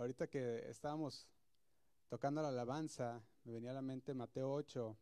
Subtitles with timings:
[0.00, 1.26] ahorita que estábamos
[2.08, 4.96] tocando la alabanza, me venía a la mente Mateo 8,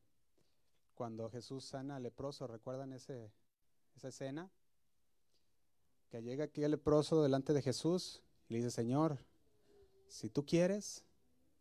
[0.96, 3.30] cuando Jesús sana al leproso, ¿recuerdan ese,
[3.96, 4.50] esa escena?
[6.10, 9.18] Que llega aquí el leproso delante de Jesús y le dice, Señor,
[10.08, 11.04] si tú quieres,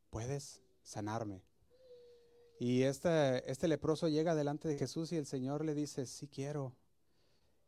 [0.09, 1.43] puedes sanarme.
[2.59, 6.73] Y este, este leproso llega delante de Jesús y el Señor le dice, sí quiero.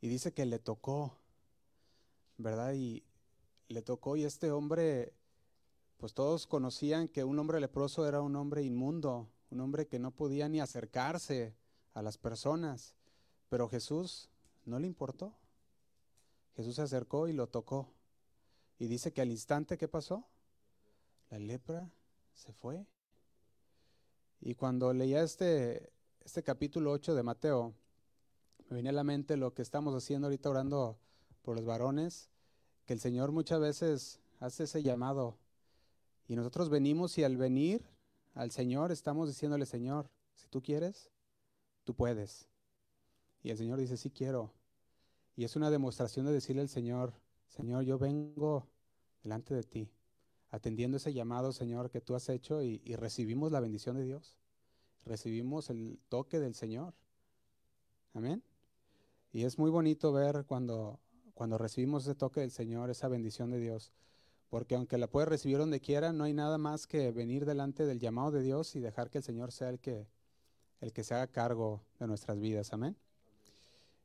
[0.02, 1.16] Y dice que le tocó,
[2.38, 2.74] ¿verdad?
[2.74, 3.04] Y
[3.68, 5.14] le tocó y este hombre,
[6.00, 10.12] pues todos conocían que un hombre leproso era un hombre inmundo, un hombre que no
[10.12, 11.54] podía ni acercarse
[11.94, 12.96] a las personas.
[13.50, 14.30] Pero Jesús
[14.64, 15.36] no le importó.
[16.56, 17.92] Jesús se acercó y lo tocó.
[18.78, 20.26] Y dice que al instante, ¿qué pasó?
[21.30, 21.92] La lepra
[22.34, 22.88] se fue.
[24.40, 25.92] Y cuando leía este,
[26.24, 27.74] este capítulo 8 de Mateo,
[28.70, 30.98] me venía a la mente lo que estamos haciendo ahorita orando
[31.42, 32.30] por los varones,
[32.86, 35.38] que el Señor muchas veces hace ese llamado.
[36.30, 37.84] Y nosotros venimos y al venir
[38.36, 41.10] al Señor estamos diciéndole, Señor, si tú quieres,
[41.84, 42.48] tú puedes.
[43.44, 44.54] Y el Señor dice, sí quiero.
[45.36, 47.14] Y es una demostración de decirle al Señor,
[47.48, 48.70] Señor, yo vengo
[49.24, 49.92] delante de ti
[50.52, 54.36] atendiendo ese llamado, Señor, que tú has hecho y, recibimos la bendición de Dios.
[55.06, 56.94] Recibimos el toque del Señor.
[58.14, 58.44] Amén.
[59.32, 61.00] Y es muy bonito ver cuando,
[61.34, 63.92] cuando recibimos ese toque del Señor, esa bendición de Dios.
[64.50, 68.00] Porque aunque la puedes recibir donde quiera, no hay nada más que venir delante del
[68.00, 70.08] llamado de Dios y dejar que el Señor sea el que,
[70.82, 72.74] el que se haga cargo de nuestras vidas.
[72.74, 72.98] Amén.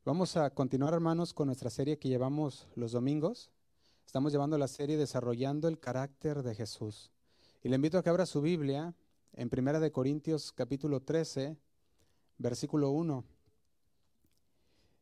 [0.04, 3.50] Vamos a continuar, hermanos, con nuestra serie que llevamos los domingos.
[4.04, 7.10] Estamos llevando la serie Desarrollando el carácter de Jesús.
[7.62, 8.94] Y le invito a que abra su Biblia
[9.32, 11.56] en Primera de Corintios capítulo 13,
[12.36, 13.24] versículo 1.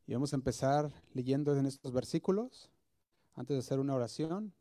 [0.06, 2.70] Y vamos a empezar leyendo en estos versículos
[3.34, 4.54] antes de hacer una oración.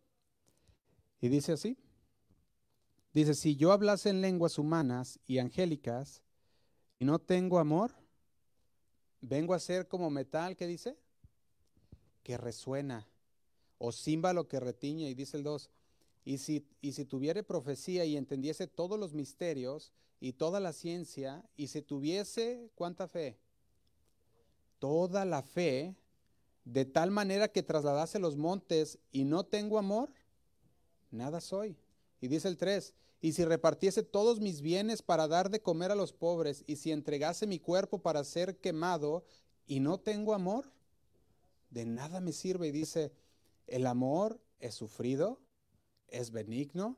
[1.22, 1.78] Y dice así.
[3.14, 6.22] Dice, si yo hablase en lenguas humanas y angélicas
[6.98, 7.94] y no tengo amor,
[9.22, 10.98] vengo a ser como metal, ¿qué dice?
[12.24, 13.08] Que resuena
[13.84, 15.72] o címbalo que retiñe, y dice el 2,
[16.24, 17.06] y si, y si
[17.48, 23.40] profecía y entendiese todos los misterios y toda la ciencia, y si tuviese, ¿cuánta fe?
[24.78, 25.96] Toda la fe,
[26.64, 30.14] de tal manera que trasladase los montes y no tengo amor,
[31.12, 31.78] nada soy.
[32.20, 35.96] Y dice el 3, y si repartiese todos mis bienes para dar de comer a
[35.96, 39.24] los pobres, y si entregase mi cuerpo para ser quemado
[39.68, 40.72] y no tengo amor,
[41.70, 42.68] de nada me sirve.
[42.68, 43.14] Y dice,
[43.68, 45.40] el amor es sufrido,
[46.08, 46.98] es benigno,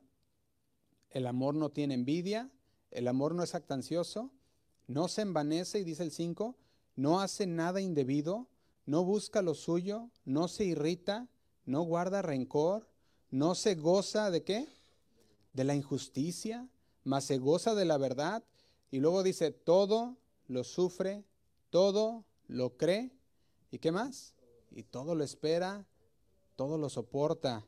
[1.10, 2.50] el amor no tiene envidia,
[2.90, 4.32] el amor no es actancioso,
[4.86, 6.56] no se envanece, y dice el 5,
[6.96, 8.48] no hace nada indebido,
[8.86, 11.28] no busca lo suyo, no se irrita,
[11.64, 12.88] no guarda rencor,
[13.34, 14.68] no se goza de qué?
[15.54, 16.68] De la injusticia,
[17.02, 18.44] mas se goza de la verdad.
[18.92, 21.24] Y luego dice, todo lo sufre,
[21.68, 23.10] todo lo cree.
[23.72, 24.34] ¿Y qué más?
[24.70, 25.84] Y todo lo espera,
[26.54, 27.66] todo lo soporta.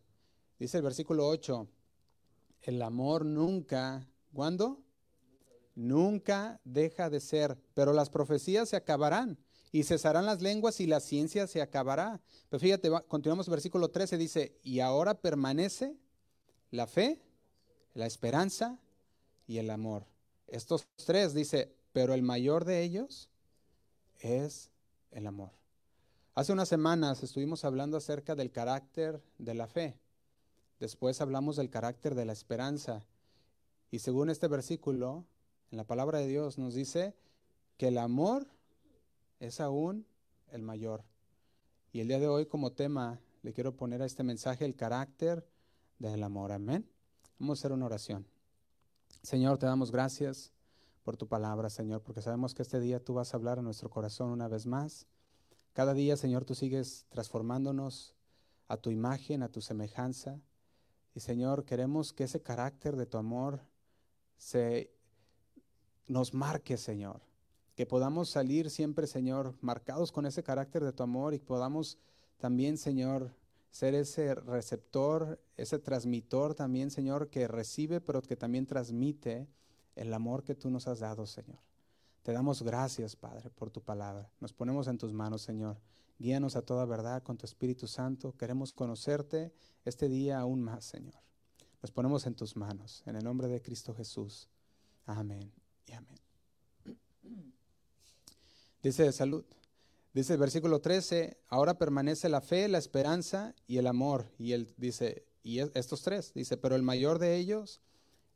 [0.60, 1.66] Dice el versículo 8,
[2.62, 4.84] el amor nunca, ¿cuándo?
[5.74, 9.36] Nunca deja de ser, pero las profecías se acabarán
[9.76, 12.18] y cesarán las lenguas y la ciencia se acabará.
[12.48, 15.94] Pero fíjate, continuamos versículo 13, dice, y ahora permanece
[16.70, 17.20] la fe,
[17.92, 18.78] la esperanza
[19.46, 20.06] y el amor.
[20.46, 23.28] Estos tres, dice, pero el mayor de ellos
[24.18, 24.70] es
[25.10, 25.50] el amor.
[26.34, 29.98] Hace unas semanas estuvimos hablando acerca del carácter de la fe.
[30.80, 33.04] Después hablamos del carácter de la esperanza.
[33.90, 35.26] Y según este versículo,
[35.70, 37.14] en la palabra de Dios nos dice
[37.76, 38.46] que el amor
[39.40, 40.06] es aún
[40.48, 41.04] el mayor.
[41.92, 45.46] Y el día de hoy como tema le quiero poner a este mensaje el carácter
[45.98, 46.52] del amor.
[46.52, 46.88] Amén.
[47.38, 48.26] Vamos a hacer una oración.
[49.22, 50.52] Señor, te damos gracias
[51.02, 53.88] por tu palabra, Señor, porque sabemos que este día tú vas a hablar a nuestro
[53.88, 55.06] corazón una vez más.
[55.72, 58.14] Cada día, Señor, tú sigues transformándonos
[58.68, 60.40] a tu imagen, a tu semejanza.
[61.14, 63.60] Y Señor, queremos que ese carácter de tu amor
[64.36, 64.90] se
[66.06, 67.20] nos marque, Señor.
[67.76, 71.98] Que podamos salir siempre, Señor, marcados con ese carácter de tu amor y podamos
[72.38, 73.32] también, Señor,
[73.70, 79.46] ser ese receptor, ese transmitor también, Señor, que recibe, pero que también transmite
[79.94, 81.58] el amor que tú nos has dado, Señor.
[82.22, 84.30] Te damos gracias, Padre, por tu palabra.
[84.40, 85.78] Nos ponemos en tus manos, Señor.
[86.18, 88.34] Guíanos a toda verdad con tu Espíritu Santo.
[88.36, 89.52] Queremos conocerte
[89.84, 91.22] este día aún más, Señor.
[91.82, 94.48] Nos ponemos en tus manos, en el nombre de Cristo Jesús.
[95.04, 95.52] Amén
[95.86, 96.25] y amén.
[98.82, 99.44] Dice de salud.
[100.16, 104.32] Dice el versículo 13, ahora permanece la fe, la esperanza y el amor.
[104.38, 107.80] Y él dice, y estos tres, dice, pero el mayor de ellos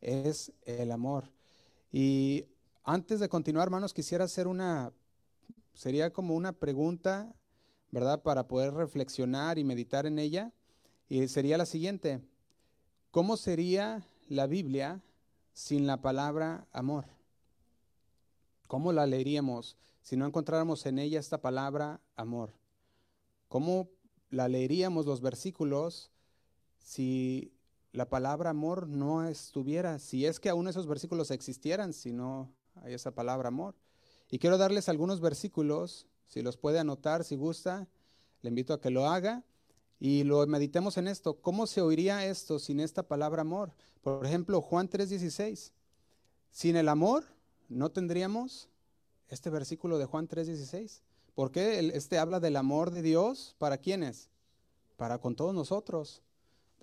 [0.00, 1.30] es el amor.
[1.90, 2.44] Y
[2.84, 4.92] antes de continuar, hermanos, quisiera hacer una,
[5.74, 7.34] sería como una pregunta,
[7.90, 8.22] ¿verdad?
[8.22, 10.52] Para poder reflexionar y meditar en ella.
[11.08, 12.20] Y sería la siguiente,
[13.10, 15.02] ¿cómo sería la Biblia
[15.52, 17.06] sin la palabra amor?
[18.66, 22.52] ¿Cómo la leeríamos si no encontráramos en ella esta palabra amor?
[23.48, 23.88] ¿Cómo
[24.30, 26.10] la leeríamos los versículos
[26.78, 27.52] si
[27.92, 32.94] la palabra amor no estuviera, si es que aún esos versículos existieran, si no hay
[32.94, 33.74] esa palabra amor?
[34.30, 37.88] Y quiero darles algunos versículos, si los puede anotar, si gusta,
[38.42, 39.44] le invito a que lo haga
[39.98, 41.40] y lo meditemos en esto.
[41.42, 43.74] ¿Cómo se oiría esto sin esta palabra amor?
[44.00, 45.72] Por ejemplo, Juan 3:16.
[46.50, 47.24] Sin el amor
[47.68, 48.69] no tendríamos
[49.30, 51.02] este versículo de Juan 3:16.
[51.34, 54.28] ¿Por qué este habla del amor de Dios para quiénes?
[54.96, 56.22] Para con todos nosotros.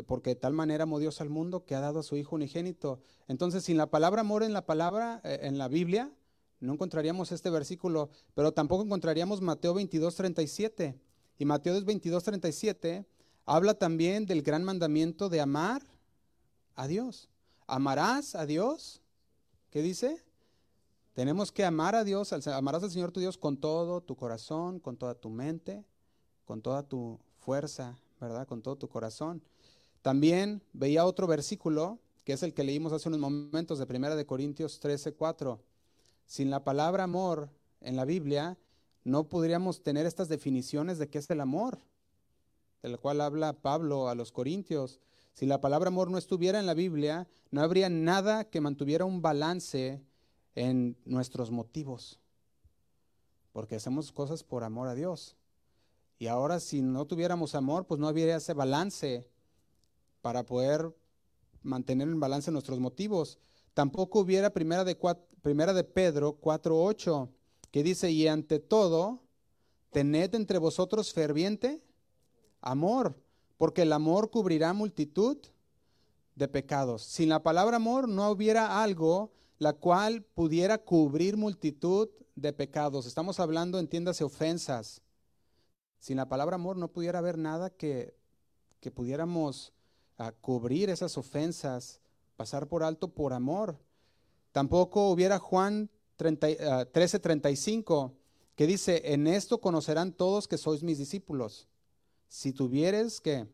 [0.05, 3.01] Porque de tal manera amó Dios al mundo que ha dado a su Hijo unigénito.
[3.27, 6.11] Entonces, sin la palabra amor en la palabra, eh, en la Biblia,
[6.59, 10.99] no encontraríamos este versículo, pero tampoco encontraríamos Mateo 22:37.
[11.37, 13.05] Y Mateo 22:37
[13.45, 15.81] habla también del gran mandamiento de amar
[16.75, 17.29] a Dios.
[17.65, 19.01] ¿Amarás a Dios?
[19.69, 20.23] ¿Qué dice?
[21.17, 24.97] Tenemos que amar a Dios, amarás al Señor tu Dios con todo tu corazón, con
[24.97, 25.83] toda tu mente,
[26.45, 28.45] con toda tu fuerza, ¿verdad?
[28.45, 29.41] Con todo tu corazón.
[30.03, 34.27] También veía otro versículo, que es el que leímos hace unos momentos de 1 de
[34.27, 35.59] Corintios 13, 4.
[36.27, 37.49] Sin la palabra amor
[37.81, 38.55] en la Biblia,
[39.03, 41.79] no podríamos tener estas definiciones de qué es el amor,
[42.83, 44.99] de la cual habla Pablo a los Corintios.
[45.33, 49.23] Si la palabra amor no estuviera en la Biblia, no habría nada que mantuviera un
[49.23, 50.03] balance
[50.57, 52.19] en nuestros motivos,
[53.53, 55.35] porque hacemos cosas por amor a Dios.
[56.17, 59.29] Y ahora si no tuviéramos amor, pues no habría ese balance
[60.21, 60.95] para poder
[61.61, 63.37] mantener en balance nuestros motivos.
[63.75, 64.97] Tampoco hubiera primera de,
[65.43, 67.29] primera de Pedro 4.8
[67.69, 69.21] que dice, y ante todo,
[69.91, 71.83] tened entre vosotros ferviente
[72.61, 73.21] amor,
[73.57, 75.37] porque el amor cubrirá multitud
[76.33, 77.03] de pecados.
[77.03, 83.05] Sin la palabra amor no hubiera algo la cual pudiera cubrir multitud de pecados.
[83.05, 85.01] Estamos hablando, entiéndase, ofensas.
[85.99, 88.15] Sin la palabra amor no pudiera haber nada que,
[88.79, 89.73] que pudiéramos
[90.17, 92.01] ah, cubrir esas ofensas,
[92.35, 93.79] pasar por alto por amor.
[94.51, 98.13] Tampoco hubiera Juan 13:35, ah,
[98.55, 101.67] que dice, en esto conocerán todos que sois mis discípulos.
[102.27, 103.47] Si tuvieres que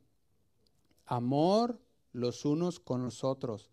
[1.05, 1.79] amor
[2.11, 3.71] los unos con los otros.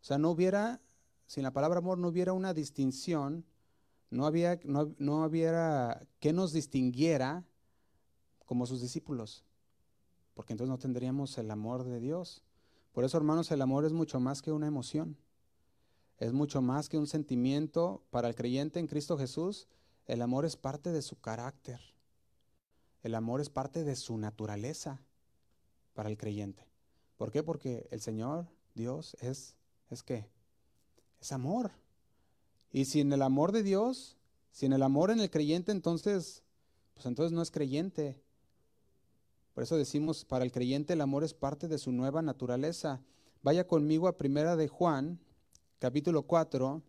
[0.00, 0.80] O sea, no hubiera,
[1.26, 3.44] sin la palabra amor no hubiera una distinción,
[4.10, 7.44] no, había, no, no hubiera que nos distinguiera
[8.44, 9.44] como sus discípulos,
[10.34, 12.42] porque entonces no tendríamos el amor de Dios.
[12.92, 15.16] Por eso, hermanos, el amor es mucho más que una emoción.
[16.18, 19.68] Es mucho más que un sentimiento para el creyente en Cristo Jesús.
[20.06, 21.80] El amor es parte de su carácter.
[23.02, 25.02] El amor es parte de su naturaleza
[25.92, 26.66] para el creyente.
[27.16, 27.42] ¿Por qué?
[27.42, 29.56] Porque el Señor, Dios, es,
[29.90, 30.28] ¿es qué?
[31.26, 31.72] Es amor.
[32.70, 34.16] Y sin el amor de Dios,
[34.52, 36.44] sin el amor en el creyente, entonces,
[36.94, 38.22] pues entonces no es creyente.
[39.52, 43.02] Por eso decimos, para el creyente el amor es parte de su nueva naturaleza.
[43.42, 45.18] Vaya conmigo a Primera de Juan,
[45.80, 46.80] capítulo 4,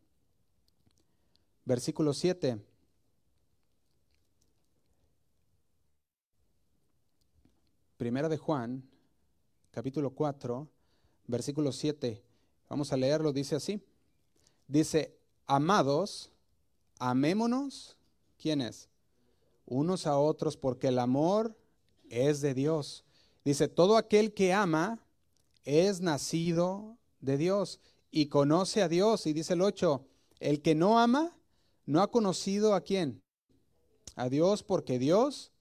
[1.66, 2.64] versículo 7.
[7.98, 8.88] Primera de Juan,
[9.72, 10.68] capítulo 4,
[11.26, 12.22] versículo 7.
[12.70, 13.82] Vamos a leerlo, dice así.
[14.68, 16.32] Dice, amados,
[17.00, 17.98] amémonos,
[18.38, 18.90] ¿quiénes?
[19.66, 21.56] Unos a otros, porque el amor
[22.10, 23.04] es de Dios.
[23.44, 25.00] Dice, todo aquel que ama
[25.64, 27.80] es nacido de Dios
[28.12, 29.26] y conoce a Dios.
[29.26, 30.06] Y dice el 8,
[30.40, 31.36] el que no ama,
[31.86, 33.22] no ha conocido a quién.
[34.16, 35.52] A Dios porque Dios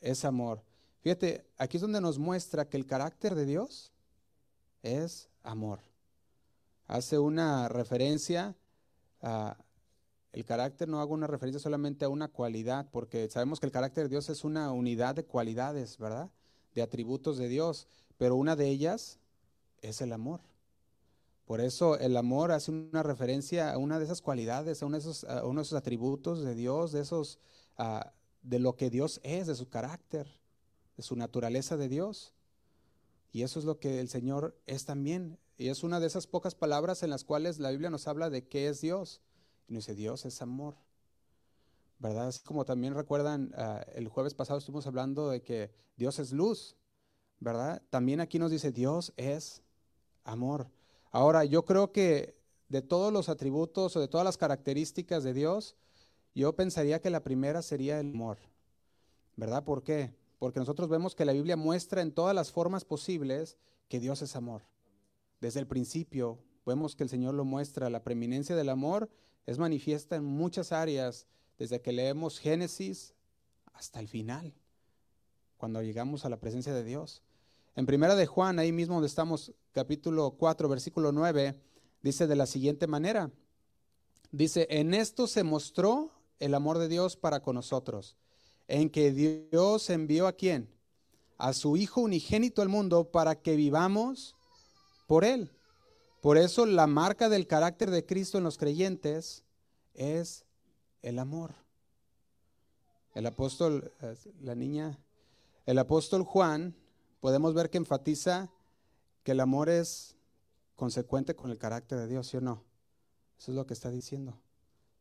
[0.00, 0.62] es amor.
[1.00, 3.92] Fíjate, aquí es donde nos muestra que el carácter de Dios
[4.82, 5.80] es amor.
[6.86, 8.56] Hace una referencia
[9.20, 9.56] a
[10.32, 14.04] el carácter, no hago una referencia solamente a una cualidad, porque sabemos que el carácter
[14.04, 16.30] de Dios es una unidad de cualidades, ¿verdad?
[16.74, 17.86] De atributos de Dios,
[18.16, 19.18] pero una de ellas
[19.82, 20.40] es el amor.
[21.44, 25.00] Por eso el amor hace una referencia a una de esas cualidades, a uno de
[25.00, 27.38] esos, uno de esos atributos de Dios, de esos,
[27.76, 28.12] ah,
[28.42, 30.26] de lo que Dios es, de su carácter,
[30.96, 32.32] de su naturaleza de Dios.
[33.32, 35.38] Y eso es lo que el Señor es también.
[35.58, 38.46] Y es una de esas pocas palabras en las cuales la Biblia nos habla de
[38.46, 39.20] qué es Dios.
[39.68, 40.76] Y nos dice, Dios es amor.
[41.98, 42.28] ¿Verdad?
[42.28, 46.76] Así como también recuerdan, ah, el jueves pasado estuvimos hablando de que Dios es luz.
[47.42, 47.82] ¿verdad?
[47.90, 49.62] También aquí nos dice, Dios es
[50.24, 50.70] amor.
[51.10, 52.36] Ahora, yo creo que
[52.68, 55.74] de todos los atributos o de todas las características de Dios,
[56.34, 58.38] yo pensaría que la primera sería el amor.
[59.36, 59.64] ¿Verdad?
[59.64, 60.14] ¿Por qué?
[60.38, 63.56] Porque nosotros vemos que la Biblia muestra en todas las formas posibles
[63.88, 64.62] que Dios es amor.
[65.42, 67.90] Desde el principio vemos que el Señor lo muestra.
[67.90, 69.10] La preeminencia del amor
[69.44, 71.26] es manifiesta en muchas áreas,
[71.58, 73.12] desde que leemos Génesis
[73.72, 74.54] hasta el final,
[75.56, 77.24] cuando llegamos a la presencia de Dios.
[77.74, 81.58] En primera de Juan, ahí mismo donde estamos, capítulo 4, versículo 9,
[82.02, 83.28] dice de la siguiente manera.
[84.30, 88.14] Dice, en esto se mostró el amor de Dios para con nosotros,
[88.68, 90.68] en que Dios envió a quién?
[91.36, 94.36] A su Hijo unigénito al mundo para que vivamos
[95.12, 95.50] por Él.
[96.22, 99.44] Por eso la marca del carácter de Cristo en los creyentes
[99.92, 100.46] es
[101.02, 101.54] el amor.
[103.14, 104.98] El apóstol, eh, la niña,
[105.66, 106.74] el apóstol Juan,
[107.20, 108.50] podemos ver que enfatiza
[109.22, 110.16] que el amor es
[110.76, 112.64] consecuente con el carácter de Dios, ¿sí o no?
[113.38, 114.40] Eso es lo que está diciendo.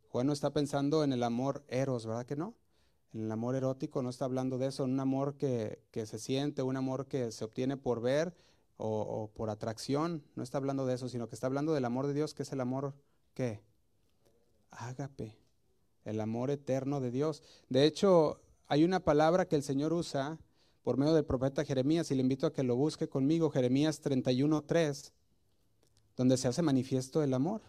[0.10, 2.54] Juan no está pensando en el amor eros, ¿verdad que no?
[3.14, 6.76] En el amor erótico no está hablando de eso, un amor que, se siente, un
[6.76, 8.36] amor que se obtiene por ver
[8.82, 12.14] o, por atracción, no está hablando de eso, sino que está hablando del amor de
[12.14, 12.94] Dios, que es el amor,
[13.34, 13.62] ¿qué?
[14.72, 15.38] Ágape,
[16.06, 17.44] el amor eterno de Dios.
[17.70, 20.40] De hecho, hay una palabra que el Señor usa
[20.84, 25.12] por medio del profeta Jeremías, y le invito a que lo busque conmigo, Jeremías 31.3
[26.22, 27.62] donde se hace manifiesto el amor.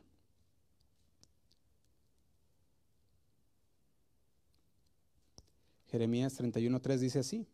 [5.86, 7.46] Jeremías 31.3 dice así.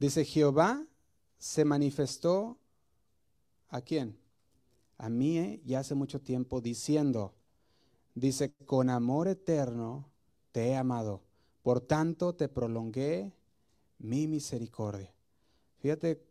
[0.00, 0.84] Dice, Jehová
[1.38, 2.58] se manifestó
[3.68, 4.18] a quién?
[4.98, 7.34] A mí eh, ya hace mucho tiempo diciendo,
[8.16, 10.10] dice, con amor eterno
[10.50, 11.22] te he amado,
[11.62, 13.32] por tanto te prolongué
[13.98, 15.14] mi misericordia.
[15.78, 16.30] Fíjate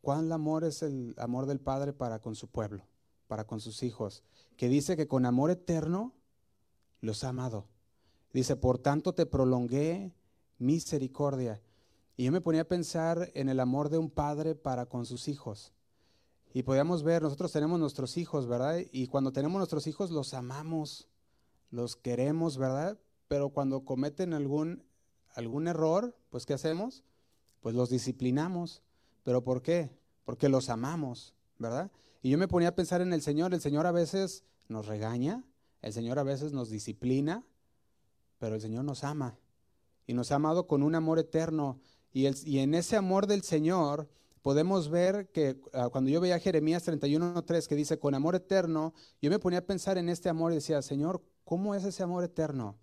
[0.00, 2.84] ¿Cuál amor es el amor del Padre para con su pueblo,
[3.28, 4.22] para con sus hijos?
[4.56, 6.14] Que dice que con amor eterno
[7.00, 7.66] los ha amado.
[8.32, 10.12] Dice, por tanto te prolongué
[10.58, 11.60] misericordia.
[12.20, 15.26] Y yo me ponía a pensar en el amor de un padre para con sus
[15.26, 15.72] hijos.
[16.52, 18.80] Y podíamos ver, nosotros tenemos nuestros hijos, ¿verdad?
[18.92, 21.08] Y cuando tenemos nuestros hijos los amamos,
[21.70, 22.98] los queremos, ¿verdad?
[23.26, 24.84] Pero cuando cometen algún,
[25.34, 27.04] algún error, pues ¿qué hacemos?
[27.62, 28.82] Pues los disciplinamos.
[29.22, 29.88] ¿Pero por qué?
[30.26, 31.90] Porque los amamos, ¿verdad?
[32.20, 33.54] Y yo me ponía a pensar en el Señor.
[33.54, 35.42] El Señor a veces nos regaña,
[35.80, 37.46] el Señor a veces nos disciplina,
[38.36, 39.38] pero el Señor nos ama.
[40.06, 41.80] Y nos ha amado con un amor eterno.
[42.12, 44.08] Y, y en ese amor del Señor
[44.42, 49.30] podemos ver que ah, cuando yo veía Jeremías 31.3 que dice, con amor eterno, yo
[49.30, 52.78] me ponía a pensar en este amor y decía, Señor, ¿cómo es ese amor eterno?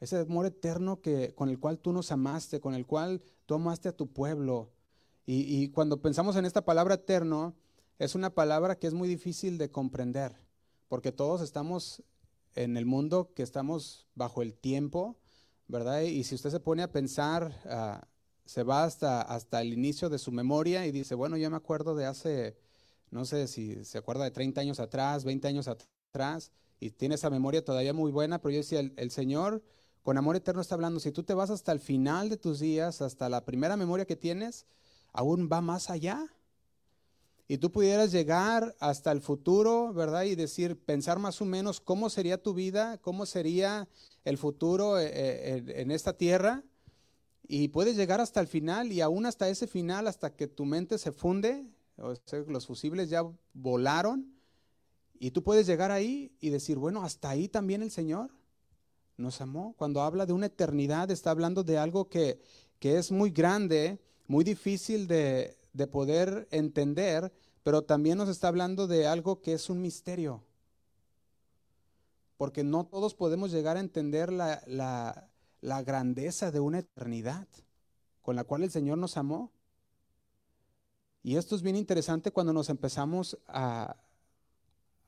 [0.00, 3.88] Ese amor eterno que, con el cual tú nos amaste, con el cual tú amaste
[3.88, 4.70] a tu pueblo,
[5.30, 7.54] y, cuando pensamos en esta palabra eterno,
[7.98, 10.34] es una palabra que es muy difícil de comprender,
[10.88, 12.02] porque todos estamos
[12.54, 15.18] en el mundo que estamos bajo el tiempo,
[15.66, 16.00] ¿verdad?
[16.00, 18.07] Y si usted se pone a pensar, ah,
[18.48, 21.94] se va hasta, hasta el inicio de su memoria y dice, bueno, yo me acuerdo
[21.94, 22.56] de hace,
[23.10, 26.50] no sé si se acuerda de 30 años atrás, 20 años atrás,
[26.80, 29.62] y tiene esa memoria todavía muy buena, pero yo decía, el Señor
[30.02, 33.02] con amor eterno está hablando, si tú te vas hasta el final de tus días,
[33.02, 34.64] hasta la primera memoria que tienes,
[35.12, 36.26] aún va más allá.
[37.48, 40.22] Y tú pudieras llegar hasta el futuro, ¿verdad?
[40.22, 43.86] Y decir, pensar más o menos cómo sería tu vida, cómo sería
[44.24, 46.64] el futuro eh, eh, en esta tierra.
[47.48, 50.98] Y puedes llegar hasta el final y aún hasta ese final, hasta que tu mente
[50.98, 53.24] se funde, o sea, los fusibles ya
[53.54, 54.32] volaron.
[55.18, 58.30] Y tú puedes llegar ahí y decir, bueno, hasta ahí también el Señor
[59.16, 59.74] nos amó.
[59.76, 62.40] Cuando habla de una eternidad, está hablando de algo que,
[62.78, 65.56] que es muy grande muy difícil de,
[65.90, 70.44] poder entender, pero también nos está hablando de algo que es un misterio.
[72.36, 75.28] Porque no todos podemos llegar a entender la,
[75.60, 77.46] grandeza de una eternidad
[78.22, 79.52] con la cual el Señor nos amó.
[81.22, 83.96] Y esto es bien interesante cuando nos empezamos a,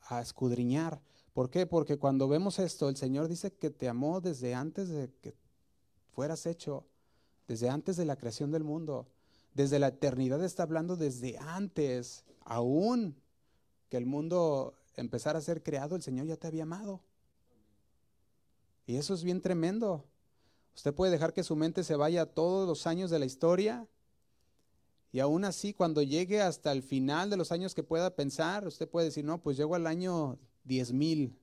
[0.02, 1.00] a escudriñar.
[1.32, 1.66] ¿Por qué?
[1.66, 5.34] Porque cuando vemos esto, el Señor dice que te amó desde antes de que
[6.12, 6.86] fueras hecho
[7.50, 9.08] desde antes de la creación del mundo.
[9.54, 13.16] Desde la eternidad está hablando desde antes, aún
[13.88, 17.00] que el mundo empezara a ser creado, el Señor ya te había amado.
[18.86, 20.04] Y eso es bien tremendo.
[20.74, 23.86] Usted puede dejar que su mente se vaya todos los años de la historia
[25.12, 28.88] y aún así cuando llegue hasta el final de los años que pueda pensar, usted
[28.88, 31.34] puede decir, no, pues llego al año 10.000.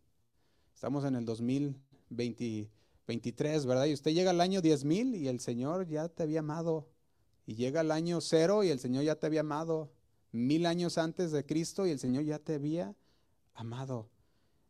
[0.73, 2.71] Estamos en el 2020,
[3.07, 3.85] 23, ¿verdad?
[3.85, 6.87] Y usted llega al año 10.000 y el Señor ya te había amado.
[7.45, 9.91] Y llega al año cero y el Señor ya te había amado.
[10.31, 12.95] Mil años antes de Cristo y el Señor ya te había
[13.53, 14.09] amado.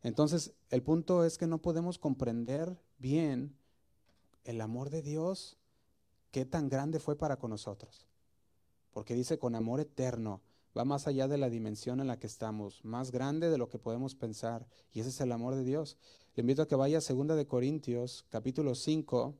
[0.02, 3.57] Entonces, el punto es que no podemos comprender bien
[4.48, 5.58] el amor de Dios,
[6.30, 8.06] qué tan grande fue para con nosotros.
[8.94, 10.40] Porque dice con amor eterno,
[10.76, 13.78] va más allá de la dimensión en la que estamos, más grande de lo que
[13.78, 14.66] podemos pensar.
[14.90, 15.98] Y ese es el amor de Dios.
[16.34, 19.34] Le invito a que vaya a 2 de Corintios, capítulo 5,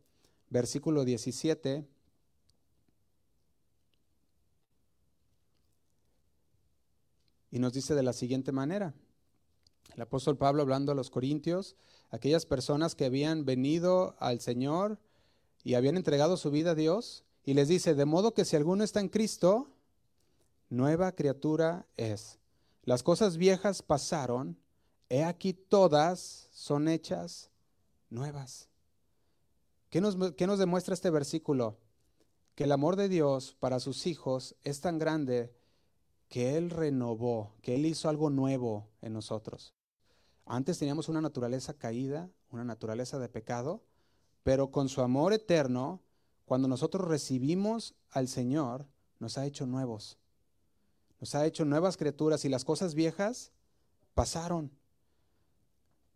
[0.50, 1.88] versículo 17.
[7.50, 8.92] Y nos dice de la siguiente manera.
[9.94, 11.76] El apóstol Pablo hablando a los corintios,
[12.10, 14.98] aquellas personas que habían venido al Señor
[15.64, 18.84] y habían entregado su vida a Dios, y les dice, de modo que si alguno
[18.84, 19.70] está en Cristo,
[20.68, 22.38] nueva criatura es.
[22.84, 24.58] Las cosas viejas pasaron,
[25.08, 27.50] he aquí todas son hechas
[28.10, 28.68] nuevas.
[29.90, 31.78] ¿Qué nos, ¿Qué nos, demuestra este versículo?
[32.54, 35.54] Que el amor de Dios para sus hijos es tan grande
[36.28, 39.74] que Él renovó, que Él hizo algo nuevo en nosotros.
[40.48, 43.84] Antes teníamos una naturaleza caída, una naturaleza de pecado,
[44.42, 46.02] pero con su amor eterno,
[46.44, 48.86] cuando nosotros recibimos al Señor,
[49.20, 50.18] nos ha hecho nuevos
[51.20, 53.52] nos ha hecho nuevas criaturas y las cosas viejas
[54.14, 54.70] pasaron.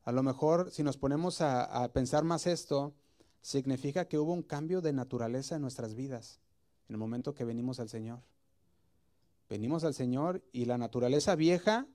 [0.04, 2.94] A lo mejor si nos ponemos a, pensar más esto,
[3.40, 6.40] significa que hubo un cambio de naturaleza en nuestras vidas
[6.88, 8.20] en el momento que venimos al Señor.
[9.48, 11.86] Venimos al Señor y la naturaleza vieja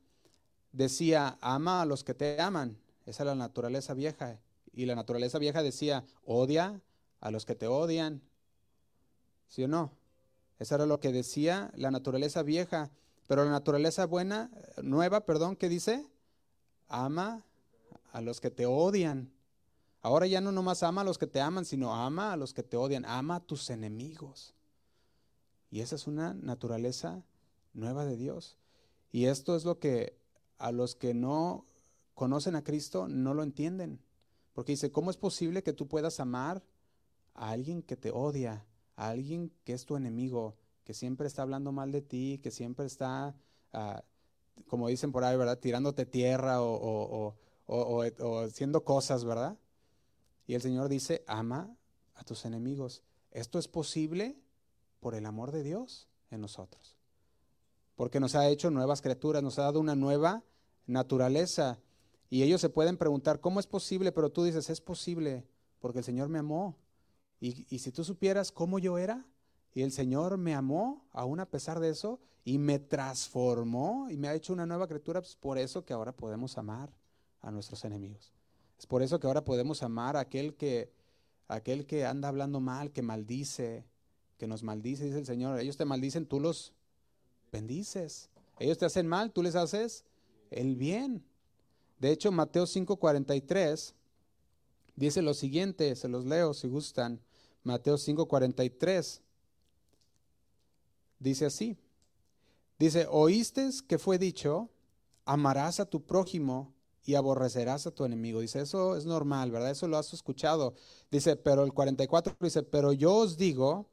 [0.78, 2.78] decía, ama a los que te aman.
[3.06, 4.40] Esa es la naturaleza vieja.
[4.74, 6.82] Y la naturaleza vieja decía, odia
[7.20, 8.22] a los que te odian.
[9.48, 9.92] ¿Sí o no?
[10.60, 12.92] Eso era lo que decía la naturaleza vieja.
[13.28, 16.06] Pero la naturaleza buena, nueva, perdón, ¿qué dice?
[16.88, 17.44] Ama
[18.12, 19.32] a los que te odian.
[20.02, 22.64] Ahora ya no nomás ama a los que te aman, sino ama a los que
[22.64, 23.04] te odian.
[23.06, 24.54] Ama a tus enemigos.
[25.72, 27.24] Y esa es una naturaleza
[27.74, 28.58] nueva de Dios.
[29.12, 30.16] Y esto es lo que
[30.58, 31.66] a los que no
[32.14, 34.00] conocen a Cristo no lo entienden.
[34.54, 36.64] Porque dice, ¿cómo es posible que tú puedas amar
[37.34, 38.66] a alguien que te odia?
[38.98, 42.86] a alguien que es tu enemigo, que siempre está hablando mal de ti, que siempre
[42.86, 43.36] está,
[43.72, 44.04] ah,
[44.68, 45.60] como dicen por ahí, ¿verdad?
[45.60, 47.36] Tirándote tierra o,
[47.68, 49.58] o, haciendo cosas, ¿verdad?
[50.48, 51.78] Y el Señor dice, ama
[52.16, 53.04] a tus enemigos.
[53.32, 54.36] Esto es posible
[55.00, 56.98] por el amor de Dios en nosotros.
[57.96, 60.44] Porque nos ha hecho nuevas criaturas, nos ha dado una nueva
[60.88, 61.80] naturaleza.
[62.30, 64.12] Y ellos se pueden preguntar, ¿cómo es posible?
[64.12, 65.46] Pero tú dices, es posible
[65.80, 66.76] porque el Señor me amó.
[67.40, 69.26] Y, si tú supieras cómo yo era,
[69.76, 74.28] y el Señor me amó aún a pesar de eso, y me transformó y me
[74.28, 76.92] ha hecho una nueva criatura, pues por eso que ahora podemos amar
[77.42, 78.34] a nuestros enemigos.
[78.80, 80.92] Es por eso que ahora podemos amar a aquel que,
[81.48, 83.86] aquel que anda hablando mal, que maldice,
[84.38, 85.60] que nos maldice, dice el Señor.
[85.60, 86.74] Ellos te maldicen, tú los
[87.52, 88.30] bendices.
[88.60, 90.06] Ellos te hacen mal, tú les haces
[90.52, 91.24] el bien.
[92.00, 93.94] De hecho, Mateo 5:43
[94.96, 97.22] dice lo siguiente, se los leo si gustan.
[97.64, 99.22] Mateo 5:43.
[101.20, 101.78] Dice así.
[102.80, 104.70] Dice, oíste que fue dicho,
[105.26, 108.42] amarás a tu prójimo y aborrecerás a tu enemigo.
[108.42, 109.72] Dice, eso es normal, ¿verdad?
[109.72, 110.76] Eso lo has escuchado.
[111.10, 113.90] Dice, pero el 44 dice, pero yo os digo,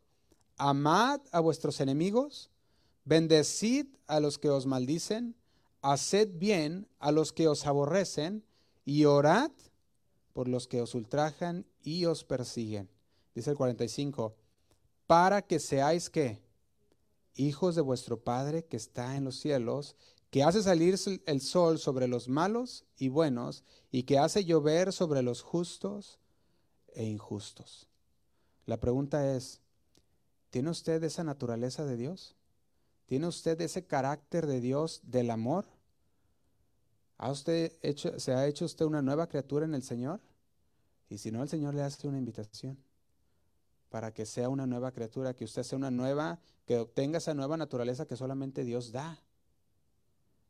[0.58, 2.50] amad a vuestros enemigos,
[3.04, 5.34] bendecid a los que os maldicen,
[5.84, 8.44] haced bien a los que os aborrecen
[8.84, 9.50] y orad
[10.32, 12.88] por los que os ultrajan y os persiguen
[13.34, 14.36] dice el 45,
[15.06, 16.42] para que seáis que
[17.34, 19.96] hijos de vuestro Padre que está en los cielos,
[20.30, 25.22] que hace salir el sol sobre los malos y buenos, y que hace llover sobre
[25.22, 26.18] los justos
[26.94, 27.88] e injustos.
[28.66, 29.60] La pregunta es,
[30.50, 32.36] ¿tiene usted esa naturaleza de Dios?
[33.06, 35.66] ¿Tiene usted ese carácter de Dios del amor?
[37.18, 40.20] ¿Ha usted hecho, ¿Se ha hecho usted una nueva criatura en el Señor?
[41.08, 42.78] Y si no, el Señor le hace una invitación
[43.94, 47.56] para que sea una nueva criatura, que usted sea una nueva, que obtenga esa nueva
[47.56, 49.22] naturaleza que solamente Dios da.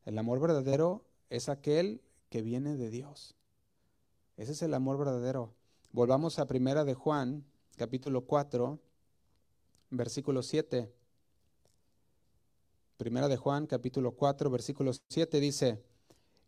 [0.07, 3.35] El amor verdadero es aquel que viene de Dios.
[4.39, 5.53] Ese es el amor verdadero.
[5.93, 7.45] Volvamos a Primera de Juan,
[7.77, 8.81] capítulo 4,
[9.91, 10.91] versículo 7.
[12.97, 15.83] Primera de Juan, capítulo 4, versículo 7 dice,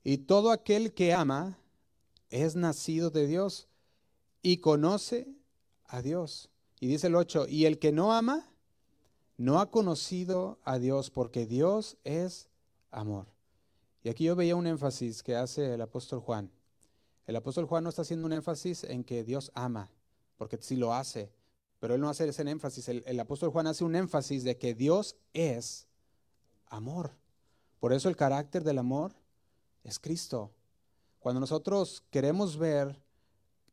[0.05, 1.59] y todo aquel que ama
[2.31, 3.67] es nacido de Dios
[4.43, 5.27] y conoce
[5.87, 6.49] a Dios.
[6.79, 8.49] Y dice el 8, y el que no ama,
[9.37, 12.49] no ha conocido a Dios, porque Dios es
[12.93, 13.27] amor.
[14.05, 16.53] Y aquí yo veía un énfasis que hace el apóstol Juan.
[17.27, 19.91] El apóstol Juan no está haciendo un énfasis en que Dios ama,
[20.37, 21.33] porque sí lo hace,
[21.81, 22.89] pero él no hace ese énfasis.
[22.89, 25.86] El, el apóstol Juan hace un énfasis de que Dios es
[26.69, 27.13] amor.
[27.81, 29.13] Por eso el carácter del amor
[29.85, 30.53] es Cristo.
[31.19, 33.01] Cuando nosotros queremos ver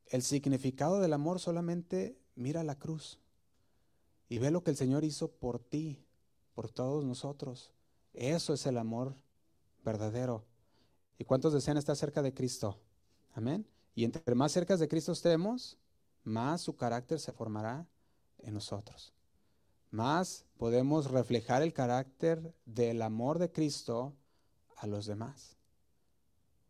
[0.08, 3.20] el significado del amor, solamente mira la cruz
[4.30, 6.04] y ve lo que el Señor hizo por ti,
[6.54, 7.72] por todos nosotros.
[8.14, 9.16] Eso es el amor
[9.84, 10.44] verdadero.
[11.18, 12.80] ¿Y cuántos desean estar cerca de Cristo?
[13.34, 13.68] Amén.
[13.96, 15.78] Y entre más cerca de Cristo estemos,
[16.24, 17.88] más su carácter se formará
[18.40, 19.13] en nosotros.
[19.94, 24.16] Más podemos reflejar el carácter del amor de Cristo
[24.76, 25.56] a los demás.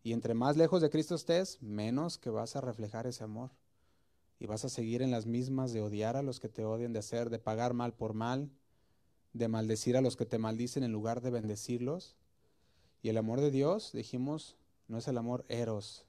[0.03, 3.51] Y entre más lejos de Cristo estés, menos que vas a reflejar ese amor.
[4.39, 6.99] Y vas a seguir en las mismas de odiar a los que te odian, de
[6.99, 8.51] hacer, de pagar mal por mal,
[9.31, 12.17] de maldecir a los que te maldicen en lugar de bendecirlos.
[13.01, 14.57] Y el amor de Dios, dijimos,
[14.89, 16.05] no es el amor eros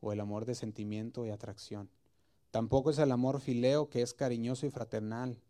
[0.00, 1.90] o el amor de sentimiento y atracción.
[2.50, 5.40] Tampoco es el amor fileo que es cariñoso y fraternal,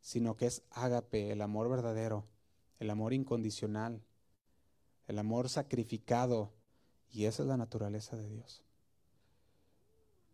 [0.00, 2.24] sino que es ágape, el amor verdadero,
[2.78, 4.02] el amor incondicional,
[5.06, 6.52] el amor sacrificado.
[7.10, 8.62] Y esa es la naturaleza de Dios.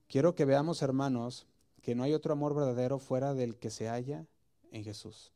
[0.09, 1.47] Quiero que veamos, hermanos,
[1.83, 4.27] que no hay otro amor verdadero fuera del que se halla
[4.71, 5.33] en Jesús.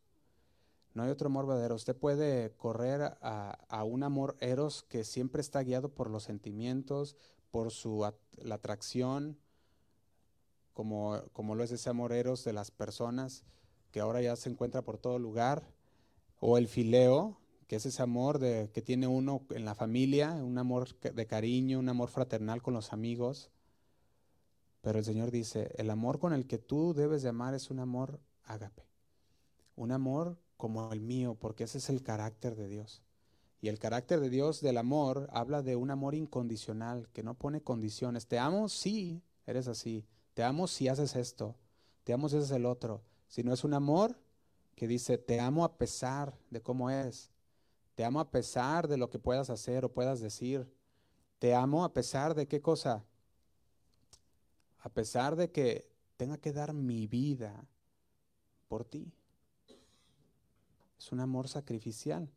[0.95, 1.75] No hay otro amor verdadero.
[1.75, 7.17] Usted puede correr a, un amor eros que siempre está guiado por los sentimientos,
[7.51, 9.39] por su la atracción,
[10.73, 13.45] como, como lo es ese amor eros de las personas,
[13.91, 15.65] que ahora ya se encuentra por todo lugar,
[16.39, 20.59] o el fileo, que es ese amor de, que tiene uno en la familia, un
[20.59, 23.51] amor de cariño, un amor fraternal con los amigos.
[24.81, 27.79] Pero el Señor dice, el amor con el que tú debes de amar es un
[27.79, 28.89] amor ágape,
[29.77, 33.03] un amor como el mío, porque ese es el carácter de Dios.
[33.63, 37.61] Y el carácter de Dios del amor habla de un amor incondicional, que no pone
[37.61, 38.27] condiciones.
[38.27, 40.07] Te amo si eres así.
[40.35, 41.57] Te amo si haces esto.
[42.05, 43.03] Te amo si haces el otro.
[43.31, 44.19] Si no es un amor
[44.75, 47.31] que dice, te amo a pesar de cómo eres.
[47.95, 50.69] Te amo a pesar de lo que puedas hacer o puedas decir.
[51.39, 53.05] Te amo a pesar de qué cosa.
[54.81, 57.65] A pesar de que tenga que dar mi vida
[58.69, 59.13] por ti.
[60.99, 62.29] Es un amor sacrificial.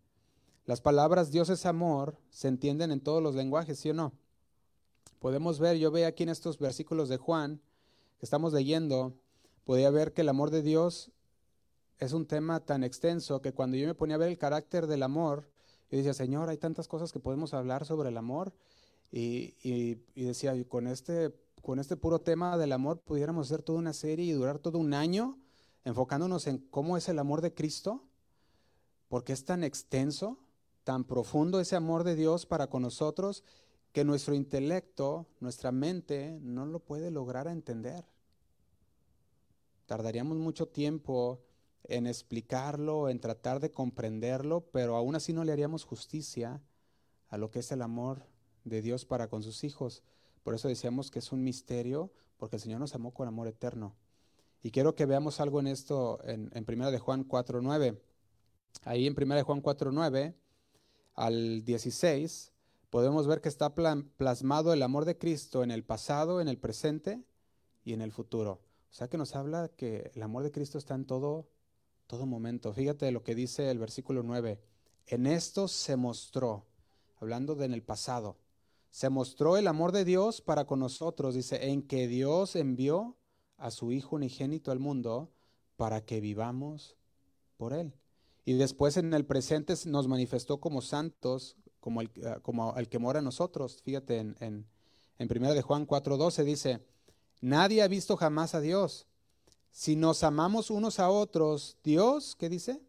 [0.65, 4.13] Las palabras Dios es amor se entienden en todos los lenguajes, ¿sí o no?
[5.17, 7.59] Podemos ver, yo veo aquí en estos versículos de Juan
[8.19, 9.17] que estamos leyendo,
[9.63, 11.11] podía ver que el amor de Dios
[11.99, 15.03] es un tema tan extenso que cuando yo me ponía a ver el carácter del
[15.03, 15.49] amor,
[15.89, 18.53] yo decía, Señor, hay tantas cosas que podemos hablar sobre el amor.
[19.11, 23.93] Y, y decía, con este, con este puro tema del amor pudiéramos hacer toda una
[23.93, 25.37] serie y durar todo un año
[25.85, 28.01] enfocándonos en cómo es el amor de Cristo
[29.13, 30.39] porque es tan extenso,
[30.83, 33.43] tan profundo ese amor de Dios para con nosotros,
[33.91, 38.05] que nuestro intelecto, nuestra mente, no lo puede lograr entender.
[39.85, 41.41] Tardaríamos mucho tiempo
[41.83, 46.61] en explicarlo, en tratar de comprenderlo, pero aún así no le haríamos justicia
[47.27, 48.25] a lo que es el amor
[48.63, 50.03] de Dios para con sus hijos.
[50.43, 53.95] Por eso decíamos que es un misterio, porque el Señor nos amó con amor eterno.
[54.61, 57.99] Y quiero que veamos algo en esto en, en 1 de Juan 4.9.
[58.83, 60.35] Ahí en 1 Juan 4, 9
[61.15, 62.53] al 16,
[62.89, 67.23] podemos ver que está plasmado el amor de Cristo en el pasado, en el presente
[67.83, 68.61] y en el futuro.
[68.93, 71.47] O sea que nos habla que el amor de Cristo está en todo,
[72.05, 72.71] todo momento.
[72.73, 74.59] Fíjate lo que dice el versículo 9.
[75.07, 76.67] En esto se mostró,
[77.15, 78.37] hablando de en el pasado,
[78.91, 83.17] se mostró el amor de Dios para con nosotros, dice, en que Dios envió
[83.57, 85.31] a su Hijo unigénito al mundo
[85.75, 86.95] para que vivamos
[87.57, 87.95] por Él.
[88.45, 93.25] Y después en el presente nos manifestó como santos, como el, ah, que mora en
[93.25, 93.81] nosotros.
[93.81, 94.67] Fíjate, en, en,
[95.17, 96.92] en 1 de Juan 4.12 dice,
[97.43, 99.05] nadie ha visto jamás a Dios.
[99.71, 102.81] Si nos amamos unos a otros, Dios, ¿qué dice?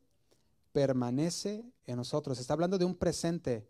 [0.73, 2.39] Permanece en nosotros.
[2.39, 3.67] Está hablando de un presente.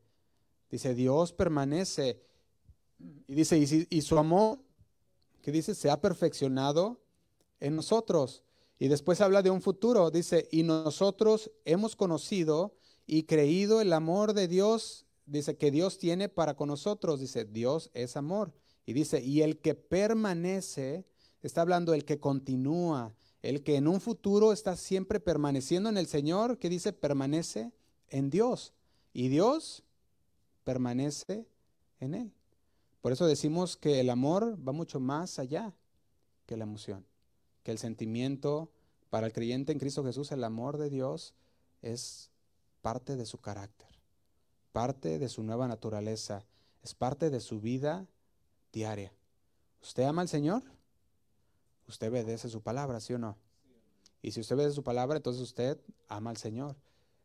[0.70, 2.20] Dice, Dios permanece.
[3.26, 4.58] Y dice, y, y su amor,
[5.42, 5.74] ¿qué dice?
[5.74, 7.00] Se ha perfeccionado
[7.60, 8.42] en nosotros.
[8.78, 12.74] Y después habla de un futuro, dice, y nosotros hemos conocido
[13.06, 17.90] y creído el amor de Dios, dice, que Dios tiene para con nosotros, dice, Dios
[17.94, 18.52] es amor.
[18.86, 21.04] Y dice, y el que permanece,
[21.42, 26.06] está hablando el que continúa, el que en un futuro está siempre permaneciendo en el
[26.06, 27.72] Señor, que dice, permanece
[28.08, 28.72] en Dios.
[29.12, 29.84] Y Dios
[30.64, 31.46] permanece
[32.00, 32.32] en Él.
[33.00, 35.74] Por eso decimos que el amor va mucho más allá
[36.46, 37.04] que la emoción
[37.64, 38.70] que el sentimiento
[39.10, 41.34] para el creyente en Cristo Jesús, el amor de Dios
[41.82, 42.30] es
[42.82, 43.88] parte de su carácter,
[44.72, 46.44] parte de su nueva naturaleza,
[46.82, 48.06] es parte de su vida
[48.74, 49.12] diaria.
[49.80, 50.62] ¿Usted ama al Señor?
[51.88, 53.38] Usted obedece su palabra, ¿sí o no?
[54.20, 56.76] Y si usted obedece su palabra, entonces usted ama al Señor.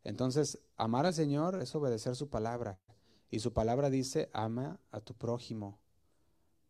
[0.04, 2.78] Entonces, amar al Señor es obedecer su palabra.
[3.30, 5.78] Y su palabra dice, ama a tu prójimo.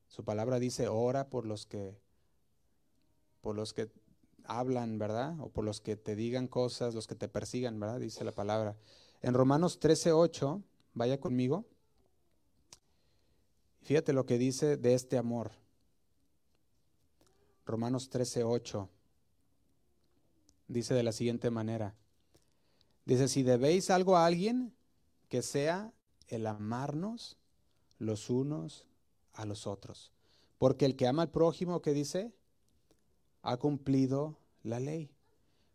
[0.09, 1.97] Su palabra dice, ora por los que
[3.41, 3.91] por los que
[4.45, 5.39] hablan, ¿verdad?
[5.41, 8.01] O por los que te digan cosas, los que te persigan, ¿verdad?
[8.01, 8.77] Dice la palabra.
[9.23, 10.63] En Romanos 13:8,
[10.95, 11.65] vaya conmigo.
[13.83, 15.51] Fíjate lo que dice de este amor.
[17.67, 18.89] Romanos 13:8
[20.69, 21.95] dice de la siguiente manera.
[23.05, 24.73] Dice, si debéis algo a alguien,
[25.29, 25.93] que sea
[26.29, 27.37] el amarnos
[27.99, 28.87] los unos
[29.33, 30.13] a los otros.
[30.59, 32.33] Porque el que ama al prójimo, ¿qué dice?
[33.43, 35.11] Ha cumplido la ley.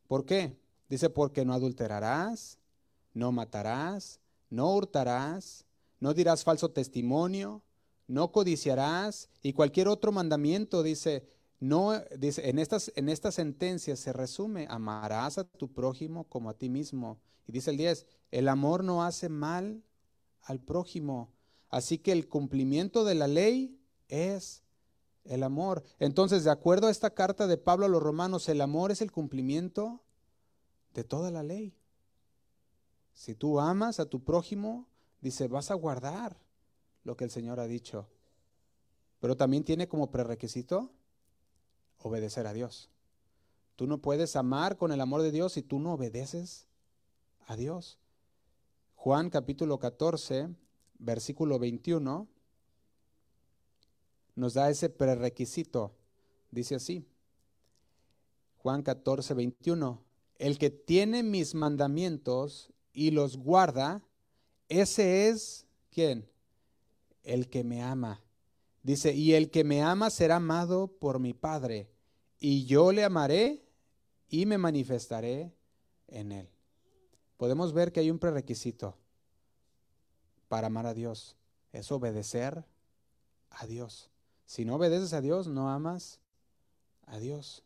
[0.07, 0.57] ¿Por qué?
[0.87, 2.59] Dice, porque no adulterarás,
[3.13, 5.65] no matarás, no hurtarás,
[5.99, 7.61] no dirás falso testimonio,
[8.07, 11.27] no codiciarás y cualquier otro mandamiento, dice,
[11.59, 16.57] no, dice, en estas, en esta sentencia se resume, amarás a tu prójimo como a
[16.57, 17.19] ti mismo.
[17.47, 19.83] Y dice el 10, el amor no hace mal
[20.41, 21.31] al prójimo.
[21.69, 24.63] Así que el cumplimiento de la ley es
[25.23, 25.83] el amor.
[25.99, 29.11] Entonces, de acuerdo a esta carta de Pablo a los romanos, el amor es el
[29.11, 30.03] cumplimiento
[30.93, 31.75] de toda la ley.
[33.13, 34.87] Si tú amas a tu prójimo,
[35.21, 36.44] dice, vas a guardar
[37.05, 38.09] lo que el Señor ha dicho.
[39.21, 40.91] Pero también tiene como prerequisito
[41.99, 42.89] obedecer a Dios.
[43.77, 46.67] Tú no puedes amar con el amor de Dios si tú no obedeces
[47.47, 47.97] a Dios.
[48.95, 50.49] Juan capítulo 14,
[50.97, 52.27] versículo 21,
[54.35, 55.93] nos da ese prerequisito.
[56.51, 57.05] Dice así,
[58.57, 60.01] Juan 14, 21,
[60.37, 64.01] el que tiene mis mandamientos y los guarda,
[64.69, 66.27] ese es, ¿quién?
[67.25, 68.21] El que me ama.
[68.81, 71.89] Dice, y el que me ama será amado por mi Padre
[72.39, 73.65] y yo le amaré
[74.29, 75.53] y me manifestaré
[76.07, 76.49] en él.
[77.37, 78.97] Podemos ver que hay un prerequisito
[80.47, 81.35] para amar a Dios,
[81.73, 82.65] es obedecer
[83.49, 84.11] a Dios.
[84.45, 86.19] Si no obedeces a Dios, no amas
[87.07, 87.63] a Dios.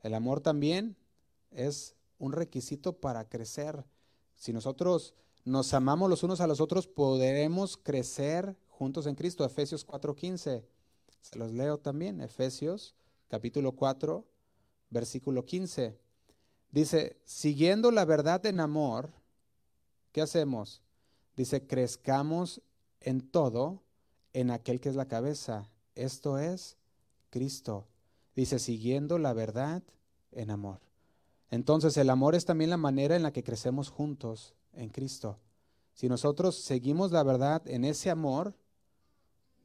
[0.00, 0.96] El amor también
[1.50, 3.84] es un requisito para crecer.
[4.34, 9.44] Si nosotros nos amamos los unos a los otros, podremos crecer juntos en Cristo.
[9.44, 10.62] Efesios 4:15.
[11.20, 12.20] Se los leo también.
[12.20, 12.94] Efesios
[13.28, 14.24] capítulo 4,
[14.90, 15.98] versículo 15.
[16.70, 19.10] Dice, siguiendo la verdad en amor,
[20.12, 20.82] ¿qué hacemos?
[21.36, 22.60] Dice, crezcamos
[23.00, 23.82] en todo
[24.32, 25.70] en aquel que es la cabeza.
[25.94, 26.76] Esto es
[27.30, 27.86] Cristo.
[28.34, 29.82] Dice, siguiendo la verdad
[30.32, 30.80] en amor.
[31.50, 35.38] Entonces el amor es también la manera en la que crecemos juntos en Cristo.
[35.94, 38.54] Si nosotros seguimos la verdad en ese amor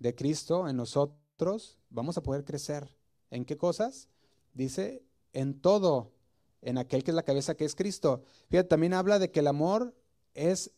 [0.01, 2.89] de Cristo en nosotros, vamos a poder crecer
[3.29, 4.09] ¿En qué cosas?
[4.53, 6.11] Dice, en todo,
[6.61, 8.23] en aquel que es la cabeza que es Cristo.
[8.49, 9.95] Fíjate, también habla de que el amor
[10.33, 10.71] es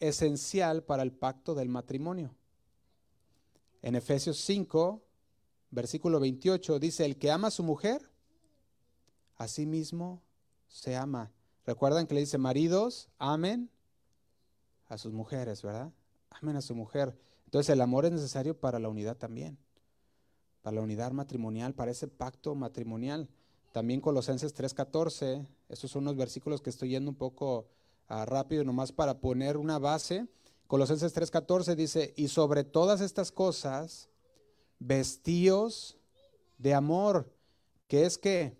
[0.00, 2.34] esencial para el pacto del matrimonio.
[3.80, 5.00] En Efesios 5,
[5.70, 8.10] versículo 28, dice, el que ama a su mujer,
[9.36, 10.20] a sí mismo
[10.66, 11.30] se ama.
[11.64, 13.70] Recuerdan que le dice, maridos, amen
[14.88, 15.92] a sus mujeres, ¿verdad?
[16.30, 17.16] Amen a su mujer.
[17.50, 19.58] Entonces el amor es necesario para la unidad también
[20.62, 23.28] para la unidad matrimonial, para ese pacto matrimonial.
[23.72, 27.66] También Colosenses 3:14, estos son unos versículos que estoy yendo un poco
[28.08, 30.26] uh, rápido nomás para poner una base.
[30.66, 34.08] Colosenses 3:14 dice, y sobre todas estas cosas,
[34.78, 35.96] vestíos
[36.58, 37.32] de amor,
[37.88, 38.56] que es que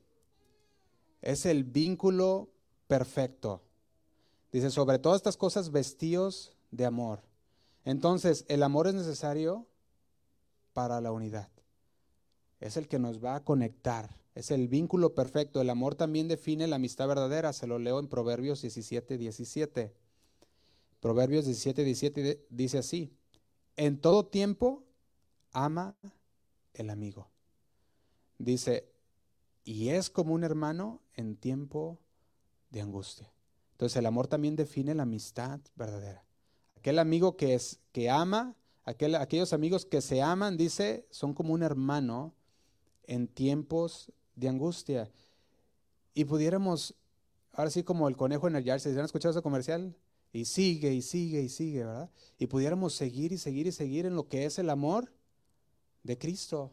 [1.23, 2.49] es el vínculo
[2.87, 3.63] perfecto.
[4.53, 7.30] Dice, sobre todas estas cosas, vestíos de amor.
[7.85, 9.67] Entonces, el amor es necesario
[10.73, 11.51] para la unidad
[12.61, 14.15] es el que nos va a conectar.
[14.35, 15.61] Es el vínculo perfecto.
[15.61, 17.53] El amor también define la amistad verdadera.
[17.53, 19.95] Se lo leo en Proverbios 17, 17.
[21.01, 23.13] Proverbios 17, 17 dice así.
[23.77, 24.85] En todo tiempo
[25.53, 25.97] ama
[26.75, 27.31] el amigo.
[28.39, 28.93] Dice,
[29.65, 31.99] y es como un hermano en tiempo
[32.71, 33.33] de angustia.
[33.73, 36.25] Entonces el amor también define la amistad verdadera.
[36.81, 41.53] Aquel amigo que, es, que ama, aquel, aquellos amigos que se aman, dice, son como
[41.53, 42.33] un hermano
[43.05, 45.11] en tiempos de angustia.
[46.15, 46.95] Y pudiéramos,
[47.53, 49.95] ahora sí como el conejo en el yard, ¿se han escuchado ese comercial?
[50.33, 52.11] Y sigue y sigue y sigue, ¿verdad?
[52.39, 55.13] Y pudiéramos seguir y seguir y seguir en lo que es el amor
[56.03, 56.73] de Cristo.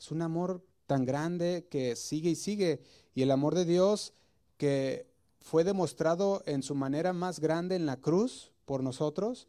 [0.00, 2.80] Es un amor tan grande que sigue y sigue.
[3.14, 4.14] Y el amor de Dios
[4.56, 5.06] que
[5.38, 9.48] fue demostrado en su manera más grande en la cruz por nosotros,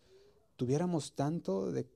[0.55, 1.87] tuviéramos tanto de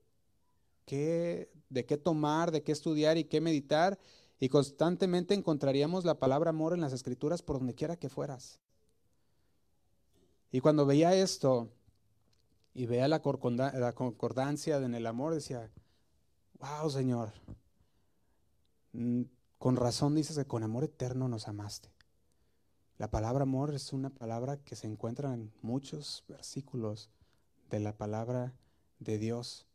[0.84, 3.98] qué, de qué tomar, de qué estudiar y qué meditar.
[4.38, 8.60] Y constantemente encontraríamos la palabra amor en las escrituras por donde quiera que fueras.
[10.50, 11.68] Y cuando veía esto
[12.74, 15.70] y veía la, concordancia en el amor, decía,
[16.58, 17.32] wow, Señor,
[18.92, 19.22] mm,
[19.58, 21.90] con razón dices que con amor eterno nos amaste.
[23.00, 27.08] La palabra amor es una palabra que se encuentra en muchos versículos
[27.70, 28.52] de la palabra
[28.98, 29.66] de Dios.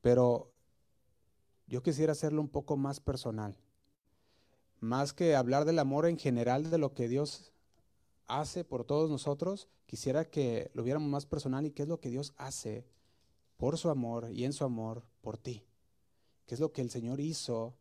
[0.00, 0.50] Pero
[1.66, 3.54] yo quisiera hacerlo un poco más personal.
[4.80, 7.52] Más que hablar del amor en general, de lo que Dios
[8.28, 12.08] hace por todos nosotros, quisiera que lo viéramos más personal y qué es lo que
[12.08, 12.86] Dios hace
[13.58, 15.66] por su amor y en su amor por ti.
[16.46, 17.74] ¿Qué es lo que el Señor hizo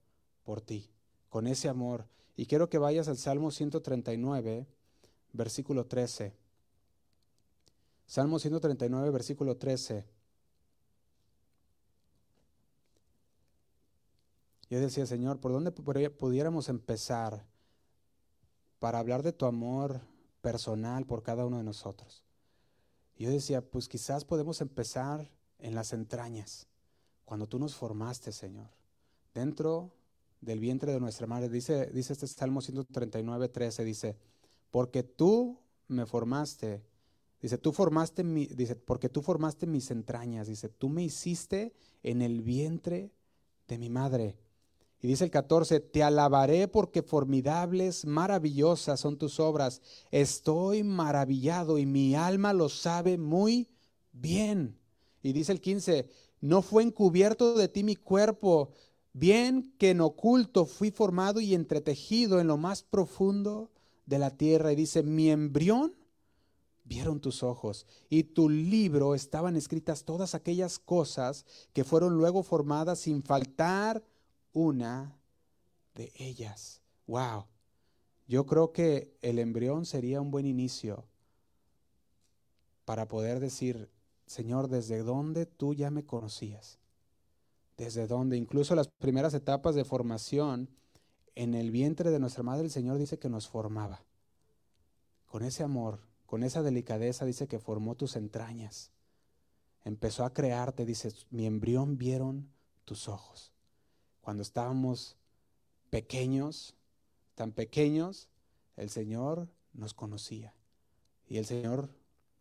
[0.43, 0.91] por ti
[1.29, 2.05] con ese amor?
[2.35, 4.65] Y quiero que vayas al Salmo 139,
[5.33, 6.33] versículo 13.
[8.05, 10.05] Salmo 139, versículo 13.
[14.69, 17.45] Yo decía, Señor, ¿por dónde pudiéramos empezar
[18.79, 20.01] para hablar de tu amor
[20.41, 22.23] personal por cada uno de nosotros?
[23.23, 26.67] yo decía, pues quizás podemos empezar en las entrañas,
[27.23, 28.69] cuando tú nos formaste, Señor,
[29.33, 29.93] dentro
[30.43, 31.49] del vientre de nuestra madre.
[31.49, 34.17] Dice, dice este Salmo 139, 13, dice,
[34.69, 36.83] porque tú me formaste,
[37.41, 42.21] dice, tú formaste mi, dice, porque tú formaste mis entrañas, dice, tú me hiciste en
[42.21, 43.11] el vientre
[43.67, 44.37] de mi madre.
[45.01, 49.81] Y dice el 14, te alabaré porque formidables, maravillosas son tus obras.
[50.11, 53.67] Estoy maravillado y mi alma lo sabe muy
[54.13, 54.79] bien.
[55.21, 56.07] Y dice el 15,
[56.39, 58.71] no fue encubierto de ti mi cuerpo,
[59.13, 63.71] bien que en oculto fui formado y entretejido en lo más profundo
[64.05, 64.71] de la tierra.
[64.71, 65.95] Y dice, mi embrión
[66.83, 72.99] vieron tus ojos y tu libro estaban escritas todas aquellas cosas que fueron luego formadas
[72.99, 74.03] sin faltar
[74.51, 75.17] una
[75.95, 76.81] de ellas.
[77.07, 77.45] Wow.
[78.27, 81.05] Yo creo que el embrión sería un buen inicio
[82.85, 83.89] para poder decir,
[84.25, 86.79] Señor, ¿desde dónde tú ya me conocías?
[87.77, 88.37] ¿Desde dónde?
[88.37, 90.69] Incluso las primeras etapas de formación
[91.35, 94.03] en el vientre de nuestra madre, el Señor dice que nos formaba.
[95.25, 98.91] Con ese amor, con esa delicadeza, dice que formó tus entrañas.
[99.83, 102.49] Empezó a crearte, dice, mi embrión vieron
[102.85, 103.53] tus ojos
[104.23, 105.17] cuando estábamos
[105.89, 106.77] pequeños,
[107.35, 108.29] tan pequeños,
[108.77, 110.55] el Señor nos conocía
[111.27, 111.89] y el Señor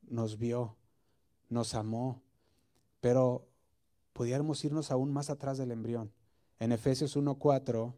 [0.02, 0.76] nos vio,
[1.48, 2.22] nos amó,
[3.00, 3.48] pero
[4.12, 6.12] pudiéramos irnos aún más atrás del embrión.
[6.58, 7.94] En Efesios 1.4,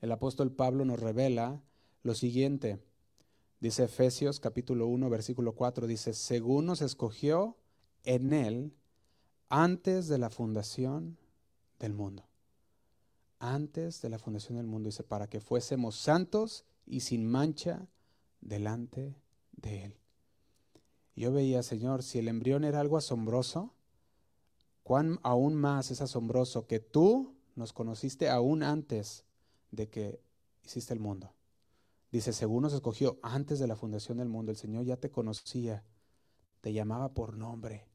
[0.00, 1.62] el apóstol Pablo nos revela
[2.02, 2.78] lo siguiente.
[3.60, 7.56] Dice Efesios capítulo 1, versículo 4, dice, según nos escogió
[8.04, 8.74] en él
[9.48, 11.18] antes de la fundación
[11.78, 12.26] del mundo
[13.38, 17.88] antes de la fundación del mundo, dice, para que fuésemos santos y sin mancha
[18.40, 19.16] delante
[19.52, 19.96] de Él.
[21.14, 23.74] Yo veía, Señor, si el embrión era algo asombroso,
[24.86, 29.24] cuán aún más es asombroso que tú nos conociste aún antes
[29.72, 30.20] de que
[30.64, 31.34] hiciste el mundo.
[32.12, 35.82] Dice, según nos escogió antes de la fundación del mundo, el Señor ya te conocía,
[36.60, 37.88] te llamaba por nombre.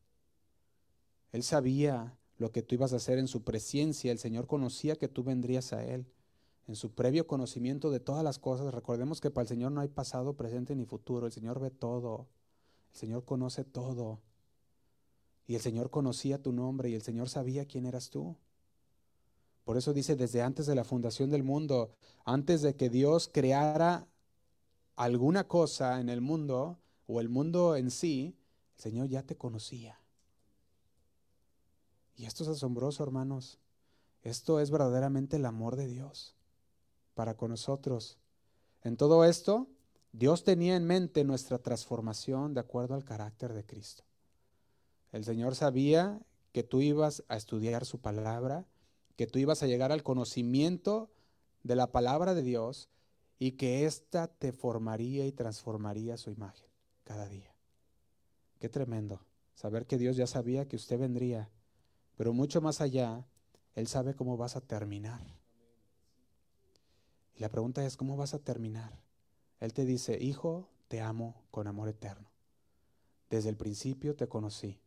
[1.31, 4.11] Él sabía lo que tú ibas a hacer en su presencia.
[4.11, 6.11] El Señor conocía que tú vendrías a Él.
[6.67, 9.87] En su previo conocimiento de todas las cosas, recordemos que para el Señor no hay
[9.87, 11.25] pasado, presente ni futuro.
[11.25, 12.27] El Señor ve todo.
[12.91, 14.19] El Señor conoce todo.
[15.51, 18.37] Y el Señor conocía tu nombre y el Señor sabía quién eras tú.
[19.65, 21.91] Por eso dice, desde antes de la fundación del mundo,
[22.23, 24.07] antes de que Dios creara
[24.95, 28.37] alguna cosa en el mundo o el mundo en sí,
[28.77, 29.99] el Señor ya te conocía.
[32.15, 33.59] Y esto es asombroso, hermanos.
[34.21, 36.33] Esto es verdaderamente el amor de Dios
[37.13, 38.19] para con nosotros.
[38.83, 39.67] En todo esto,
[40.13, 44.05] Dios tenía en mente nuestra transformación de acuerdo al carácter de Cristo.
[45.11, 46.19] El Señor sabía
[46.51, 48.65] que tú ibas a estudiar su palabra,
[49.15, 51.11] que tú ibas a llegar al conocimiento
[51.63, 52.89] de la palabra de Dios
[53.39, 56.67] y que ésta te formaría y transformaría su imagen
[57.03, 57.53] cada día.
[58.59, 59.21] Qué tremendo
[59.55, 61.49] saber que Dios ya sabía que usted vendría
[62.21, 63.25] pero mucho más allá,
[63.73, 65.25] Él sabe cómo vas a terminar.
[67.35, 69.01] Y la pregunta es, ¿cómo vas a terminar?
[69.59, 72.29] Él te dice, hijo, te amo con amor eterno.
[73.31, 74.79] Desde el principio te conocí.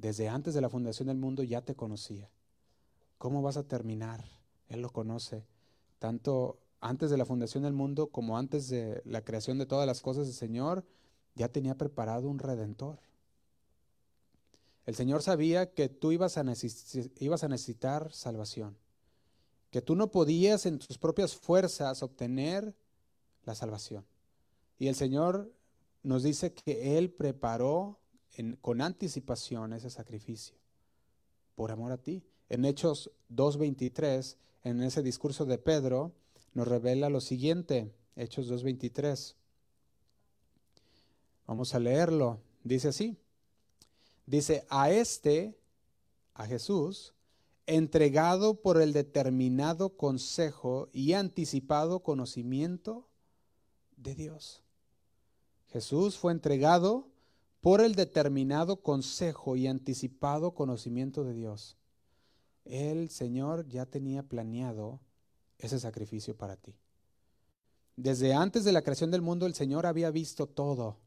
[0.00, 2.30] Desde antes de la fundación del mundo ya te conocía.
[3.18, 4.24] ¿Cómo vas a terminar?
[4.68, 5.44] Él lo conoce.
[5.98, 10.00] Tanto antes de la fundación del mundo como antes de la creación de todas las
[10.00, 10.84] cosas, el Señor
[11.34, 13.00] ya tenía preparado un redentor.
[14.86, 16.44] El Señor sabía que tú ibas a,
[17.18, 18.78] ibas a necesitar salvación,
[19.72, 22.72] que tú no podías en tus propias fuerzas obtener
[23.44, 24.06] la salvación.
[24.78, 25.52] Y el Señor
[26.04, 27.98] nos dice que Él preparó
[28.60, 30.54] con anticipación ese sacrificio
[31.54, 32.22] por amor a ti.
[32.48, 36.12] En Hechos 2.23, en ese discurso de Pedro,
[36.54, 39.34] nos revela lo siguiente, Hechos 2.23.
[41.46, 42.38] Vamos a leerlo.
[42.62, 43.16] Dice así.
[44.26, 45.58] Dice, a este,
[46.34, 47.14] a Jesús,
[47.66, 53.08] entregado por el determinado consejo y anticipado conocimiento
[53.96, 54.62] de Dios.
[55.68, 57.08] Jesús fue entregado
[57.60, 61.76] por el determinado consejo y anticipado conocimiento de Dios.
[62.64, 65.00] El Señor ya tenía planeado
[65.58, 66.76] ese sacrificio para ti.
[67.96, 70.98] Desde antes de la creación del mundo el Señor había visto todo.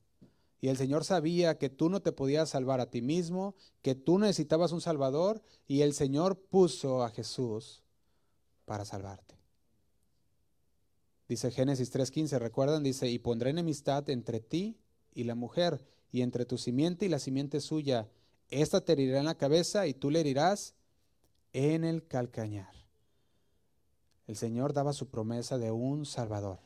[0.60, 4.20] Y el Señor sabía que tú no te podías salvar a ti mismo, que tú
[4.20, 7.82] necesitabas un Salvador, y el Señor puso a Jesús
[8.66, 9.36] para salvarte.
[11.28, 12.84] Dice Génesis 3:15, ¿recuerdan?
[12.84, 14.78] Dice, y pondré enemistad entre ti
[15.14, 18.10] y la mujer, y entre tu simiente y la simiente suya.
[18.50, 20.76] Esta te herirá en la cabeza y tú le herirás
[21.54, 22.74] en el calcañar.
[24.28, 26.60] El Señor daba su promesa de un Salvador.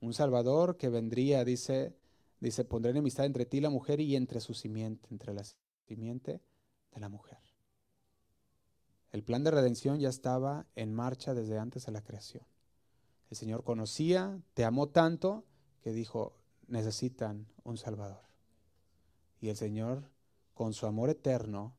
[0.00, 1.94] Un Salvador que vendría, dice,
[2.40, 5.44] Dice, pondré enemistad entre ti y la mujer y entre su simiente, entre la
[5.86, 6.40] simiente
[6.90, 7.38] de la mujer.
[9.12, 12.44] El plan de redención ya estaba en marcha desde antes de la creación.
[13.28, 15.44] El Señor conocía, te amó tanto
[15.82, 16.34] que dijo,
[16.66, 18.29] necesitan un Salvador.
[19.40, 20.02] Y el Señor,
[20.54, 21.74] con su amor eterno,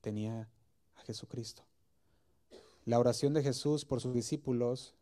[0.00, 0.48] tenía
[0.96, 1.64] a Jesucristo.
[2.84, 4.94] La oración de Jesús por sus discípulos,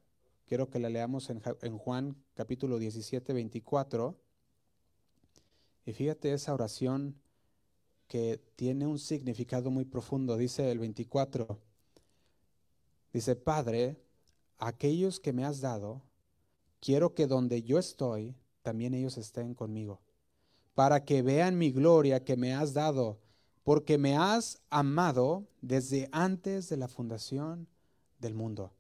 [0.46, 4.16] quiero que la leamos en, Juan capítulo 17, 24
[5.86, 7.14] y fíjate esa oración
[8.08, 10.36] que tiene un significado muy profundo.
[10.36, 11.58] Dice el 24,
[13.12, 13.98] dice, Padre,
[14.58, 16.02] aquellos que me has dado,
[16.80, 20.00] quiero que donde yo estoy, también ellos estén conmigo,
[20.74, 23.18] para que vean mi gloria que me has dado,
[23.62, 27.68] porque me has amado desde antes de la fundación
[28.18, 28.72] del mundo.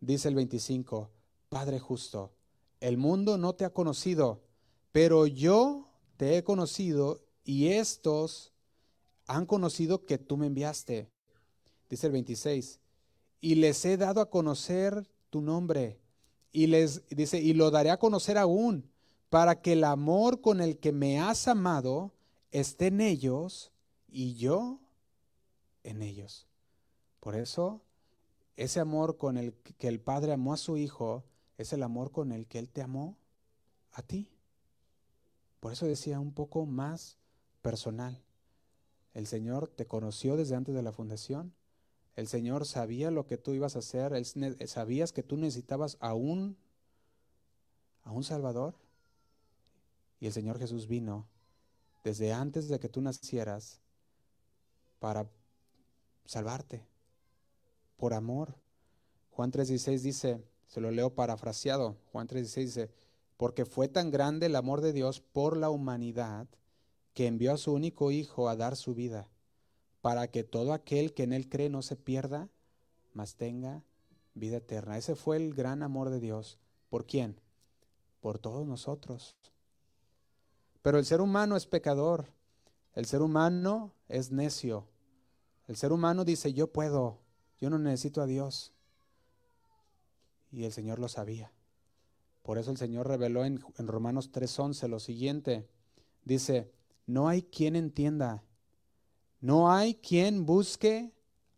[0.00, 1.10] Dice el 25,
[1.48, 2.32] Padre justo,
[2.80, 4.42] el mundo no te ha conocido,
[4.92, 8.52] pero yo te he conocido y estos
[9.26, 11.08] han conocido que tú me enviaste.
[11.88, 12.78] Dice el 26,
[13.40, 15.98] y les he dado a conocer tu nombre.
[16.52, 18.90] Y les dice, y lo daré a conocer aún,
[19.30, 22.12] para que el amor con el que me has amado
[22.50, 23.72] esté en ellos
[24.08, 24.80] y yo
[25.84, 26.46] en ellos.
[27.20, 27.82] Por eso,
[28.56, 31.24] ese amor con el que el Padre amó a su Hijo
[31.58, 33.16] es el amor con el que Él te amó
[33.92, 34.30] a ti.
[35.60, 37.18] Por eso decía un poco más
[37.62, 38.22] personal.
[39.14, 41.52] El Señor te conoció desde antes de la fundación.
[42.14, 44.12] El Señor sabía lo que tú ibas a hacer.
[44.12, 44.24] Él,
[44.68, 46.56] sabías que tú necesitabas a un,
[48.04, 48.76] a un Salvador.
[50.20, 51.28] Y el Señor Jesús vino
[52.04, 53.80] desde antes de que tú nacieras
[54.98, 55.30] para
[56.24, 56.86] salvarte
[57.96, 58.54] por amor.
[59.30, 62.90] Juan 3:16 dice, se lo leo parafraseado, Juan 3:16 dice,
[63.36, 66.48] porque fue tan grande el amor de Dios por la humanidad
[67.14, 69.28] que envió a su único Hijo a dar su vida,
[70.00, 72.48] para que todo aquel que en Él cree no se pierda,
[73.12, 73.82] mas tenga
[74.34, 74.98] vida eterna.
[74.98, 76.58] Ese fue el gran amor de Dios.
[76.88, 77.40] ¿Por quién?
[78.20, 79.36] Por todos nosotros.
[80.82, 82.26] Pero el ser humano es pecador.
[82.94, 84.86] El ser humano es necio.
[85.66, 87.18] El ser humano dice, yo puedo,
[87.60, 88.72] yo no necesito a Dios.
[90.50, 91.52] Y el Señor lo sabía.
[92.42, 95.68] Por eso el Señor reveló en, Romanos 3:11 lo siguiente.
[96.24, 96.72] Dice,
[97.06, 98.42] no hay quien entienda,
[99.40, 101.12] no hay quien busque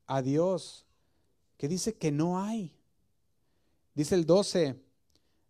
[0.08, 0.86] a Dios.
[1.56, 2.76] Que dice que no hay.
[3.94, 4.82] Dice el 12,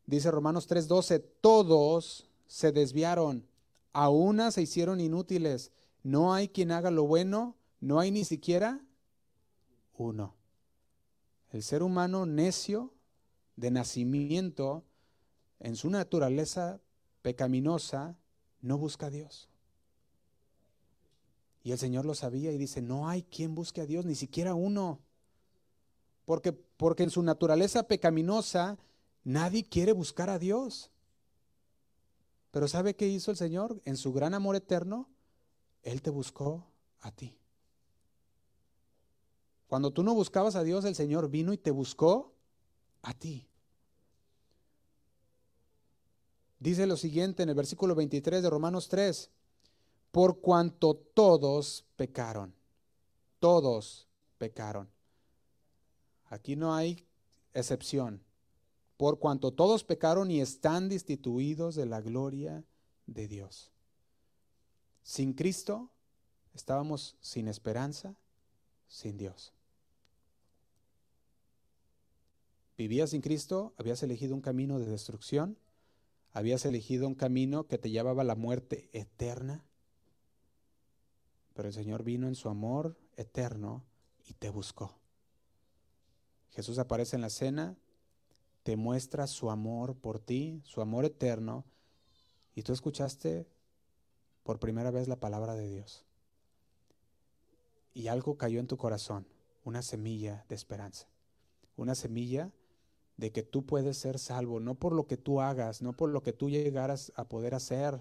[0.04, 3.46] dice Romanos 3:12, todos se desviaron,
[3.92, 5.72] a una se hicieron inútiles.
[6.02, 8.80] No hay quien haga lo bueno, no hay ni siquiera
[9.94, 10.34] uno.
[11.50, 12.92] El ser humano necio
[13.56, 14.84] de nacimiento
[15.58, 16.80] en su naturaleza
[17.22, 18.16] pecaminosa,
[18.62, 19.48] no busca a Dios.
[21.62, 24.54] Y el Señor lo sabía y dice, no hay quien busque a Dios, ni siquiera
[24.54, 25.00] uno.
[26.24, 28.78] Porque, porque en su naturaleza pecaminosa
[29.24, 30.90] nadie quiere buscar a Dios.
[32.50, 33.80] Pero ¿sabe qué hizo el Señor?
[33.84, 35.08] En su gran amor eterno,
[35.82, 36.66] Él te buscó
[37.00, 37.36] a ti.
[39.66, 42.34] Cuando tú no buscabas a Dios, el Señor vino y te buscó
[43.02, 43.46] a ti.
[46.58, 49.30] Dice lo siguiente en el versículo 23 de Romanos 3,
[50.10, 52.54] por cuanto todos pecaron.
[53.38, 54.90] todos pecaron.
[56.26, 57.06] Aquí no hay
[57.54, 58.22] excepción.
[59.00, 62.66] Por cuanto todos pecaron y están destituidos de la gloria
[63.06, 63.72] de Dios.
[65.02, 65.88] Sin Cristo
[66.52, 68.14] estábamos sin esperanza,
[68.88, 69.54] sin Dios.
[72.76, 75.56] Vivías sin Cristo, habías elegido un camino de destrucción,
[76.34, 79.64] habías elegido un camino que te llevaba a la muerte eterna,
[81.54, 83.82] pero el Señor vino en su amor eterno
[84.26, 84.98] y te buscó.
[86.50, 87.78] Jesús aparece en la cena,
[88.70, 91.64] te muestra su amor por ti, su amor eterno,
[92.54, 93.48] y tú escuchaste
[94.44, 96.04] por primera vez la palabra de Dios.
[97.94, 99.26] Y algo cayó en tu corazón,
[99.64, 101.08] una semilla de esperanza,
[101.76, 102.52] una semilla
[103.16, 106.22] de que tú puedes ser salvo, no por lo que tú hagas, no por lo
[106.22, 108.00] que tú llegaras a poder hacer,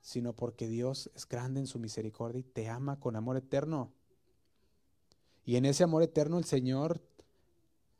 [0.00, 3.92] sino porque Dios es grande en su misericordia y te ama con amor eterno.
[5.44, 7.02] Y en ese amor eterno el Señor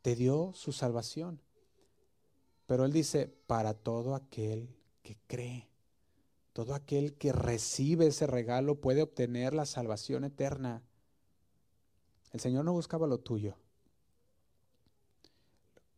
[0.01, 1.44] te dio su salvación.
[2.65, 4.69] Pero Él dice, para todo aquel
[5.03, 5.69] que cree,
[6.53, 10.83] todo aquel que recibe ese regalo puede obtener la salvación eterna.
[12.31, 13.57] El Señor no buscaba lo tuyo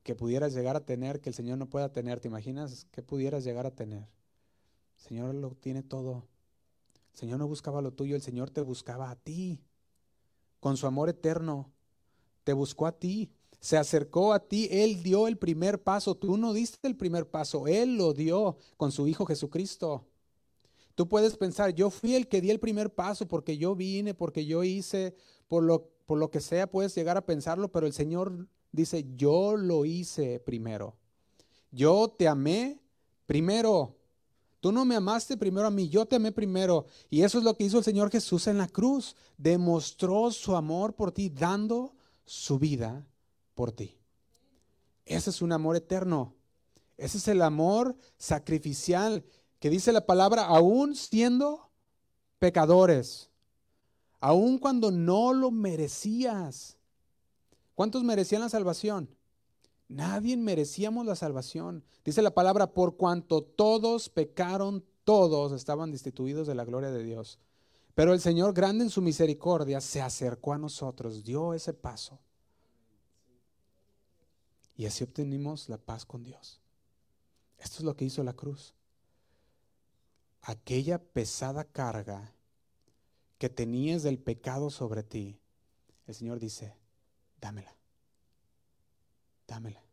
[0.08, 2.22] que pudieras llegar a tener que el Señor no pueda tener.
[2.22, 4.08] ¿Te imaginas qué pudieras llegar a tener?
[4.96, 6.26] El Señor lo tiene todo.
[7.12, 9.62] El Señor no buscaba lo tuyo, el Señor te buscaba a ti.
[10.62, 11.74] Con su amor eterno,
[12.46, 13.34] te buscó a ti.
[13.60, 16.16] Se acercó a ti, Él dio el primer paso.
[16.16, 20.06] Tú no diste el primer paso, Él lo dio con su Hijo Jesucristo.
[20.96, 24.46] Tú puedes pensar, yo fui el que di el primer paso porque yo vine, porque
[24.46, 25.16] yo hice,
[25.48, 29.56] por lo, por lo que sea, puedes llegar a pensarlo, pero el Señor dice, yo
[29.58, 30.96] lo hice primero.
[31.72, 32.80] Yo te amé
[33.28, 33.96] primero.
[34.60, 36.86] Tú no me amaste primero a mí, yo te amé primero.
[37.12, 39.16] Y eso es lo que hizo el Señor Jesús en la cruz.
[39.38, 41.94] Demostró su amor por ti, dando
[42.26, 43.06] su vida
[43.58, 43.98] por ti.
[45.04, 46.36] Ese es un amor eterno.
[46.96, 49.26] Ese es el amor sacrificial
[49.60, 51.72] que dice la palabra, aún siendo
[52.38, 53.32] pecadores,
[54.20, 56.78] aún cuando no lo merecías.
[57.74, 59.10] ¿Cuántos merecían la salvación?
[59.88, 61.84] Nadie merecíamos la salvación.
[62.06, 67.40] Dice la palabra, por cuanto todos pecaron, todos estaban destituidos de la gloria de Dios.
[67.96, 72.20] Pero el Señor, grande en su misericordia, se acercó a nosotros, dio ese paso.
[74.78, 76.62] Y así obtenimos la paz con Dios.
[77.58, 78.76] Esto es lo que hizo la cruz.
[80.42, 82.32] Aquella pesada carga
[83.40, 85.40] que tenías del pecado sobre ti,
[86.06, 86.76] el Señor dice,
[87.42, 87.76] dámela.
[89.48, 89.84] Dámela.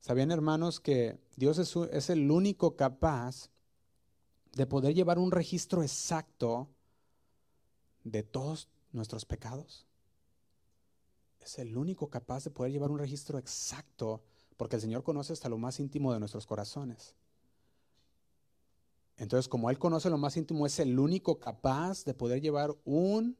[0.00, 3.50] ¿Sabían hermanos que Dios es, es, el único capaz
[4.52, 6.68] de poder llevar un registro exacto
[8.04, 9.86] de todos nuestros pecados?
[11.46, 14.22] Es el único capaz de poder llevar un registro exacto
[14.56, 17.14] porque el Señor conoce hasta lo más íntimo de nuestros corazones.
[19.16, 23.38] Entonces, como Él conoce lo más íntimo, es el único capaz de poder llevar un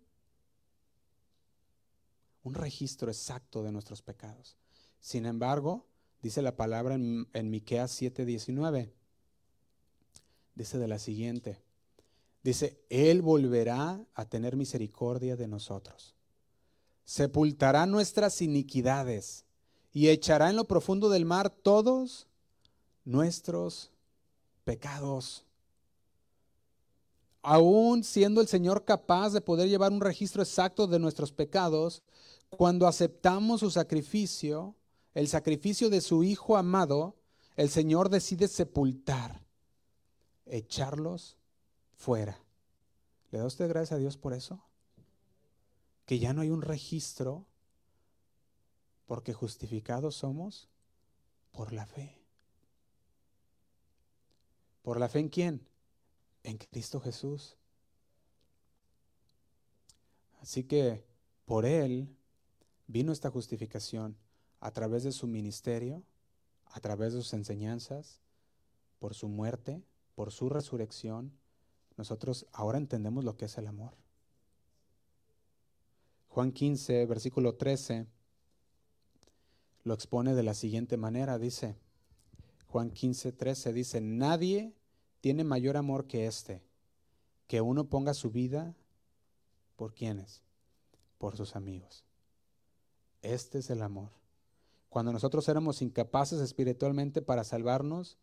[2.46, 4.56] un registro exacto de nuestros pecados.
[5.00, 5.88] Sin embargo,
[6.22, 8.92] dice la palabra en, en Miqueas 7:19,
[10.54, 11.60] dice de la siguiente,
[12.44, 16.15] dice, Él volverá a tener misericordia de nosotros,
[17.06, 19.44] sepultará nuestras iniquidades
[19.92, 22.26] y echará en lo profundo del mar todos
[23.04, 23.92] nuestros
[24.64, 25.46] pecados.
[27.42, 32.02] Aún siendo el Señor capaz de poder llevar un registro exacto de nuestros pecados,
[32.50, 34.74] cuando aceptamos su sacrificio,
[35.14, 37.14] el sacrificio de su Hijo amado,
[37.54, 39.40] el Señor decide sepultar,
[40.44, 41.38] echarlos
[41.94, 42.36] fuera.
[43.30, 44.65] ¿Le da usted gracias a Dios por eso?
[46.06, 47.46] Que ya no hay un registro,
[49.06, 50.68] porque justificados somos
[51.52, 52.18] por la fe.
[54.82, 55.68] ¿Por la fe en quién?
[56.44, 57.56] En Cristo Jesús.
[60.40, 61.04] Así que
[61.44, 62.08] por Él
[62.86, 64.16] vino esta justificación
[64.60, 66.04] a través de su ministerio,
[66.66, 68.20] a través de sus enseñanzas,
[68.98, 69.82] por su muerte,
[70.14, 71.32] por su resurrección.
[71.96, 73.94] Nosotros ahora entendemos lo que es el amor.
[76.36, 78.06] Juan 15, versículo 13,
[79.84, 81.78] lo expone de la siguiente manera, dice,
[82.66, 84.74] Juan 15, 13 dice, nadie
[85.22, 86.62] tiene mayor amor que este,
[87.46, 88.74] que uno ponga su vida
[89.76, 90.42] por quienes,
[91.16, 92.04] por sus amigos.
[93.22, 94.10] Este es el amor.
[94.90, 98.18] Cuando nosotros éramos incapaces espiritualmente para salvarnos,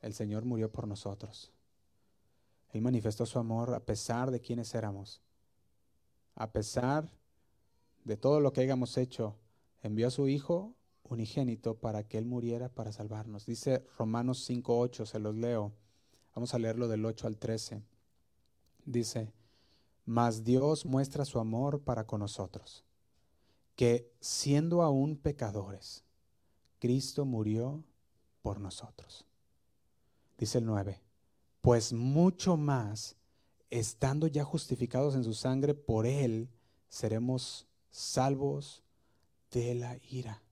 [0.00, 1.50] el Señor murió por nosotros.
[2.70, 5.25] Él manifestó su amor a pesar de quienes éramos.
[6.36, 7.10] A pesar
[8.04, 9.36] de todo lo que hayamos hecho,
[9.82, 13.46] envió a su Hijo unigénito para que Él muriera para salvarnos.
[13.46, 15.72] Dice Romanos 5.8, se los leo.
[16.34, 17.82] Vamos a leerlo del 8 al 13.
[18.84, 19.32] Dice,
[20.04, 22.84] mas Dios muestra su amor para con nosotros,
[23.74, 26.04] que siendo aún pecadores,
[26.78, 27.82] Cristo murió
[28.42, 29.26] por nosotros.
[30.38, 31.00] Dice el 9,
[31.60, 33.16] pues mucho más,
[33.70, 36.48] estando ya justificados en su sangre, por Él
[36.88, 38.82] seremos salvos
[39.50, 40.42] de la ira.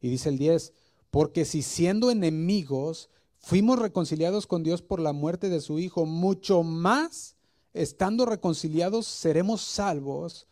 [0.00, 0.72] Y dice el 10,
[1.10, 6.62] porque si siendo enemigos fuimos reconciliados con Dios por la muerte de su Hijo, mucho
[6.62, 7.36] más,
[7.72, 10.46] estando reconciliados, seremos salvos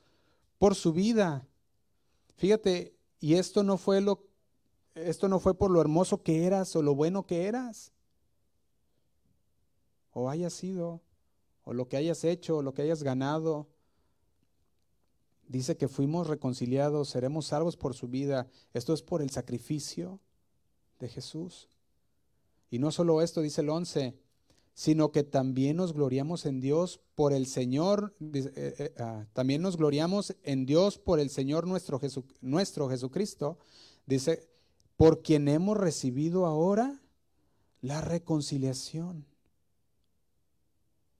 [0.58, 1.46] por su vida.
[2.36, 4.28] Fíjate, y esto no fue lo
[4.94, 7.92] esto no fue por lo hermoso que eras o lo bueno que eras.
[10.12, 11.00] O hayas sido,
[11.68, 13.68] o lo que hayas hecho, o lo que hayas ganado.
[15.48, 18.48] Dice que fuimos reconciliados, seremos salvos por su vida.
[18.72, 20.18] Esto es por el sacrificio
[20.98, 21.68] de Jesús.
[22.70, 24.18] Y no solo esto, dice el 11,
[24.72, 29.76] sino que también nos gloriamos en Dios por el Señor, eh, eh, ah, también nos
[29.76, 32.00] gloriamos en Dios por el Señor nuestro,
[32.40, 33.58] nuestro Jesucristo,
[34.06, 34.48] dice,
[34.96, 36.98] por quien hemos recibido ahora
[37.82, 39.27] la reconciliación.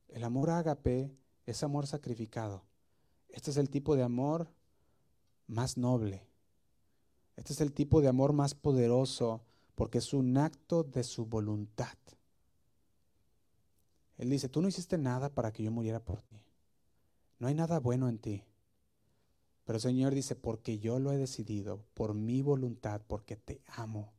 [0.09, 1.11] El amor ágape
[1.47, 2.65] es amor sacrificado.
[3.29, 4.49] Este es el tipo de amor
[5.47, 6.27] más noble.
[7.37, 9.43] Este es el tipo de amor más poderoso
[9.75, 11.97] porque es un acto de su voluntad.
[14.17, 16.45] Él dice, tú no hiciste nada para que yo muriera por ti.
[17.39, 18.45] No hay nada bueno en ti.
[19.65, 24.13] Pero el Señor dice, porque yo lo he decidido, por mi voluntad, porque te amo,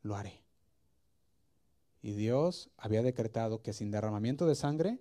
[0.00, 0.41] lo haré.
[2.02, 4.98] Y Dios había decretado que sin derramamiento de sangre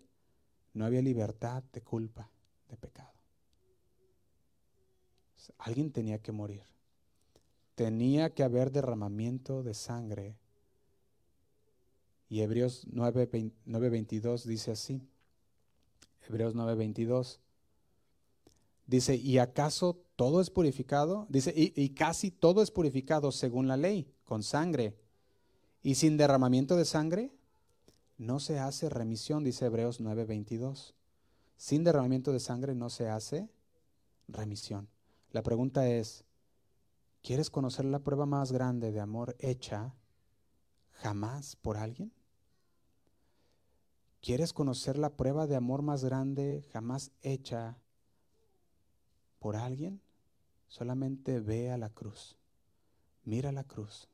[0.74, 2.30] no había libertad de culpa,
[2.70, 3.12] de pecado.
[5.58, 6.64] Alguien tenía que morir.
[7.74, 10.38] Tenía que haber derramamiento de sangre.
[12.30, 15.02] Y Hebreos 9:22 dice así.
[16.30, 17.40] Hebreos 9:22
[18.86, 21.26] dice, ¿y acaso todo es purificado?
[21.30, 24.96] Dice, y, y casi todo es purificado según la ley, con sangre.
[25.84, 27.32] Y sin derramamiento de sangre,
[28.18, 30.94] no se hace remisión, dice Hebreos 9:22.
[31.58, 33.50] Sin derramamiento de sangre no se hace
[34.28, 34.90] remisión.
[35.32, 36.24] La pregunta es,
[37.24, 39.96] ¿quieres conocer la prueba más grande de amor hecha
[40.92, 42.12] jamás por alguien?
[44.22, 47.80] ¿Quieres conocer la prueba de amor más grande jamás hecha
[49.40, 50.00] por alguien?
[50.68, 52.38] Solamente ve a la cruz.
[53.24, 54.11] Mira la cruz.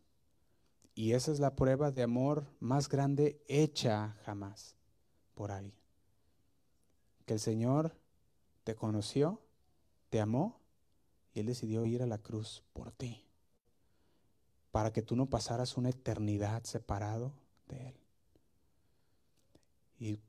[0.97, 4.75] Y esa es la prueba de amor más grande hecha jamás
[5.35, 5.77] por alguien.
[7.27, 7.95] Que el Señor
[8.63, 9.39] te conoció,
[10.09, 10.59] te amó
[11.35, 13.23] y Él decidió ir a la cruz por ti,
[14.71, 17.31] para que tú no pasaras una eternidad separado
[17.67, 17.95] de Él.
[19.99, 20.19] Y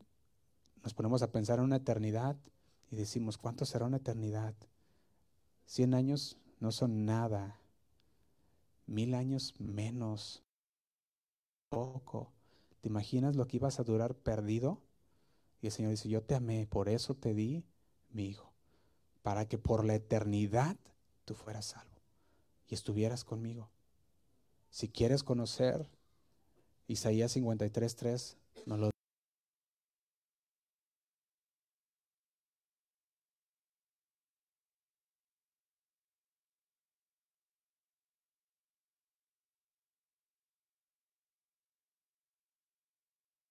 [0.83, 2.37] nos ponemos a pensar en una eternidad
[2.91, 4.55] y decimos, ¿cuánto será una eternidad?
[5.65, 7.59] Cien años no son nada,
[8.87, 10.43] mil años menos,
[11.69, 12.33] poco.
[12.81, 14.81] ¿Te imaginas lo que ibas a durar perdido?
[15.61, 17.65] Y el Señor dice, yo te amé, por eso te di
[18.11, 18.53] mi hijo,
[19.23, 20.77] para que por la eternidad
[21.25, 22.01] tú fueras salvo
[22.69, 23.69] y estuvieras conmigo.
[24.71, 25.89] Si quieres conocer
[26.87, 28.91] Isaías 53.3, nos lo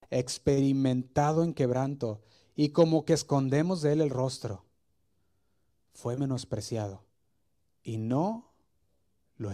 [0.09, 2.21] experimentado en quebranto
[2.55, 4.65] y como que escondemos de él el rostro,
[5.93, 7.03] fue menospreciado
[7.83, 8.51] y no
[9.37, 9.51] lo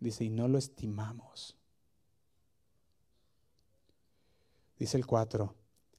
[0.00, 1.56] dice y no lo estimamos.
[4.78, 5.54] Dice el 4,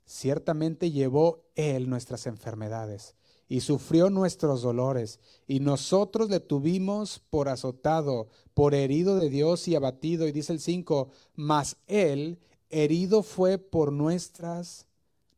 [0.05, 3.15] ciertamente llevó él nuestras enfermedades
[3.47, 9.75] y sufrió nuestros dolores, y nosotros le tuvimos por azotado, por herido de Dios y
[9.75, 10.27] abatido.
[10.27, 12.39] Y dice el 5, mas él
[12.69, 14.85] herido fue por nuestras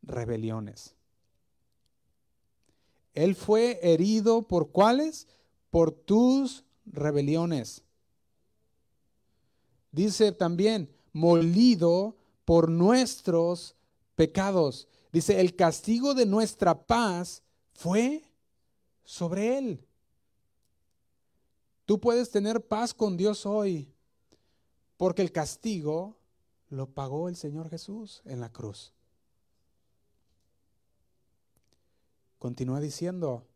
[0.02, 0.94] rebeliones.
[3.14, 5.26] Él fue herido por cuáles?
[5.70, 7.82] por tus rebeliones.
[9.92, 13.74] Dice también, molido por nuestros
[14.14, 14.88] pecados.
[15.12, 18.22] Dice, el castigo de nuestra paz fue
[19.04, 19.84] sobre él.
[21.84, 23.90] Tú puedes tener paz con Dios hoy,
[24.96, 26.17] porque el castigo
[26.68, 28.92] lo pagó el Señor Jesús en la cruz.
[32.38, 33.46] continúa diciendo,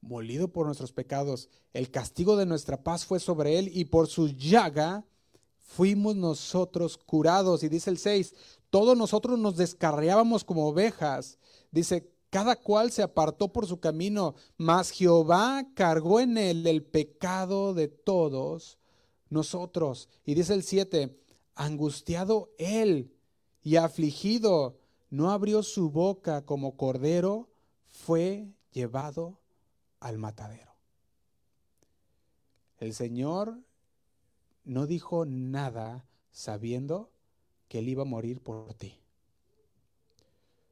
[0.00, 4.28] molido por nuestros pecados, el castigo de nuestra paz fue sobre él y por su
[4.28, 5.04] llaga
[5.60, 7.62] fuimos nosotros curados.
[7.62, 8.34] Y dice el 6,
[8.68, 11.38] todos nosotros nos descarriábamos como ovejas.
[11.70, 17.74] Dice, cada cual se apartó por su camino, mas Jehová cargó en él el pecado
[17.74, 18.78] de todos
[19.28, 20.08] nosotros.
[20.24, 21.21] Y dice el 7,
[21.54, 23.12] angustiado él
[23.62, 24.78] y afligido,
[25.10, 27.48] no abrió su boca como cordero,
[27.86, 29.38] fue llevado
[30.00, 30.72] al matadero.
[32.78, 33.60] El Señor
[34.64, 37.12] no dijo nada sabiendo
[37.68, 38.98] que Él iba a morir por ti.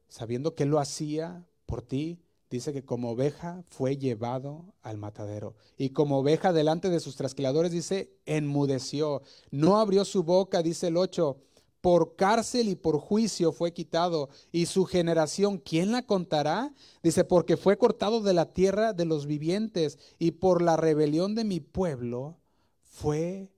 [0.09, 2.19] Sabiendo que Él lo hacía por ti,
[2.51, 5.55] dice que como oveja fue llevado al matadero.
[5.77, 9.21] Y como oveja delante de sus trasquiladores, dice, enmudeció.
[9.49, 11.37] No abrió su boca, dice el 8.
[11.79, 14.29] Por cárcel y por juicio fue quitado.
[14.51, 16.73] Y su generación, ¿quién la contará?
[17.01, 19.97] Dice, porque fue cortado de la tierra de los vivientes.
[20.19, 22.37] Y por la rebelión de mi pueblo
[22.83, 23.49] fue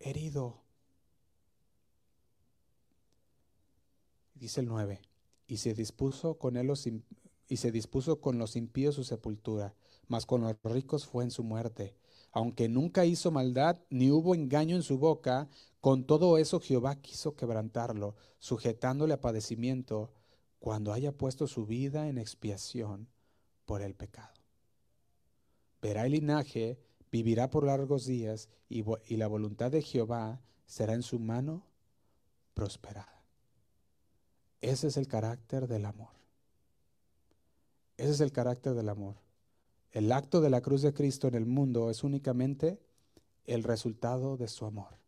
[0.00, 0.62] herido.
[4.34, 5.02] Dice el 9.
[5.46, 6.86] Y se dispuso con él los
[7.48, 9.74] y se dispuso con los impíos su sepultura,
[10.06, 11.96] mas con los ricos fue en su muerte.
[12.30, 15.48] Aunque nunca hizo maldad, ni hubo engaño en su boca,
[15.80, 20.12] con todo eso Jehová quiso quebrantarlo, sujetándole a padecimiento,
[20.58, 23.08] cuando haya puesto su vida en expiación
[23.64, 24.34] por el pecado.
[25.80, 26.78] Verá el linaje,
[27.10, 28.82] vivirá por largos días, y,
[29.16, 31.64] la voluntad de Jehová será en su mano
[32.54, 33.22] prosperada.
[34.60, 36.17] Ese es el carácter del amor.
[37.98, 39.16] Ese es el carácter del amor.
[39.90, 42.80] El acto de la cruz de Cristo en el mundo es únicamente
[43.44, 44.98] el resultado de su amor.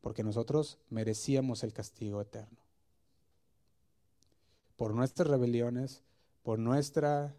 [0.00, 2.58] Porque nosotros merecíamos el castigo eterno.
[4.76, 6.02] Por nuestras rebeliones,
[6.42, 7.36] por nuestra,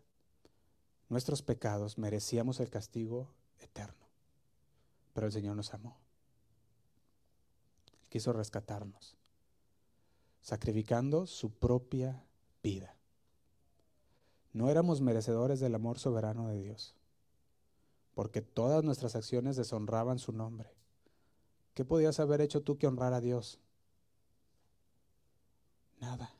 [1.09, 4.05] nuestros pecados, merecíamos el castigo eterno.
[5.13, 5.97] Pero el Señor nos amó.
[8.09, 9.15] Quiso rescatarnos,
[10.41, 12.23] sacrificando su propia
[12.61, 12.96] vida.
[14.57, 16.95] No éramos merecedores del amor soberano de Dios,
[18.15, 20.73] porque todas nuestras acciones deshonraban su nombre.
[21.75, 23.59] ¿Qué podías haber hecho tú que honrar a Dios?
[26.01, 26.33] Nada.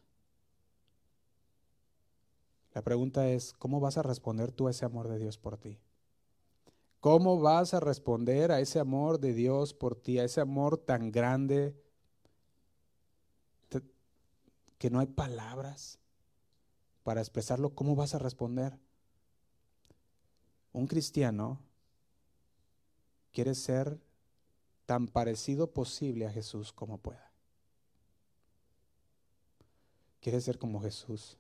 [2.73, 5.77] La pregunta es, ¿cómo vas a responder tú a ese amor de Dios por ti?
[6.99, 11.11] ¿Cómo vas a responder a ese amor de Dios por ti, a ese amor tan
[11.11, 11.79] grande
[14.79, 15.99] que no hay palabras?
[17.07, 18.77] Para expresarlo, ¿cómo vas a responder?
[20.73, 21.57] Un cristiano
[23.31, 23.97] quiere ser
[24.85, 27.31] tan parecido posible a Jesús como pueda.
[30.19, 31.37] Quiere ser como Jesús.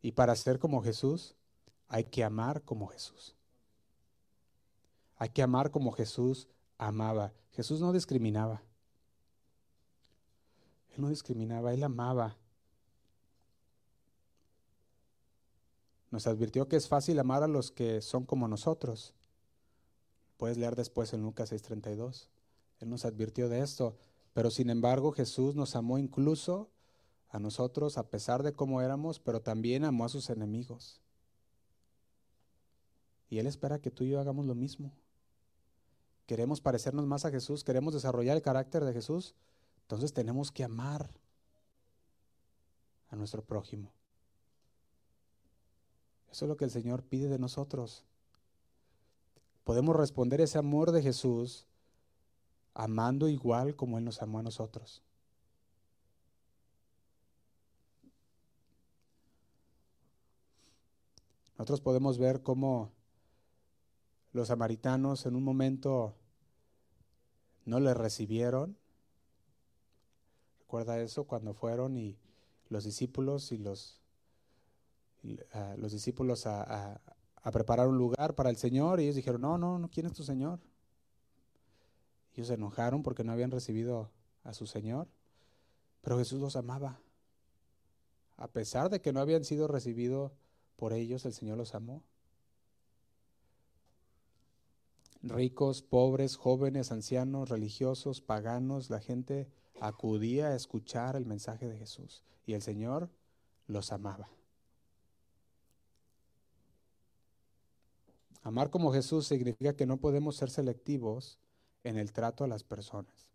[0.00, 1.34] Y para ser como Jesús
[1.86, 3.36] hay que amar como Jesús.
[5.16, 7.34] Hay que amar como Jesús amaba.
[7.50, 8.62] Jesús no discriminaba.
[10.94, 12.38] Él no discriminaba, él amaba.
[16.10, 19.14] Nos advirtió que es fácil amar a los que son como nosotros.
[20.36, 22.28] Puedes leer después en Lucas 6:32.
[22.80, 23.96] Él nos advirtió de esto.
[24.32, 26.70] Pero sin embargo Jesús nos amó incluso
[27.28, 31.00] a nosotros a pesar de cómo éramos, pero también amó a sus enemigos.
[33.28, 34.92] Y Él espera que tú y yo hagamos lo mismo.
[36.26, 39.34] Queremos parecernos más a Jesús, queremos desarrollar el carácter de Jesús,
[39.82, 41.10] entonces tenemos que amar
[43.08, 43.92] a nuestro prójimo.
[46.30, 48.04] Eso es lo que el Señor pide de nosotros.
[49.64, 51.66] Podemos responder ese amor de Jesús
[52.74, 55.02] amando igual como Él nos amó a nosotros.
[61.58, 62.90] Nosotros podemos ver cómo
[64.32, 66.14] los samaritanos en un momento
[67.66, 68.78] no le recibieron.
[70.60, 72.16] ¿Recuerda eso cuando fueron y
[72.70, 74.00] los discípulos y los
[75.22, 77.00] los discípulos a,
[77.52, 80.22] preparar un lugar para el Señor y ellos dijeron, no, no, no, ¿quién es tu
[80.22, 80.60] Señor?
[82.34, 84.10] Ellos se enojaron porque no habían recibido
[84.44, 85.08] a su Señor,
[86.00, 87.00] pero Jesús los amaba.
[88.36, 90.32] A pesar de que no habían sido recibidos
[90.76, 92.02] por ellos, el Señor los amó.
[95.22, 99.50] Ricos, pobres, jóvenes, ancianos, religiosos, paganos, la gente
[99.80, 103.10] acudía a escuchar el mensaje de Jesús y el Señor
[103.66, 104.30] los amaba.
[108.42, 111.38] Amar como Jesús significa que no podemos ser selectivos
[111.84, 113.30] en el trato a las personas.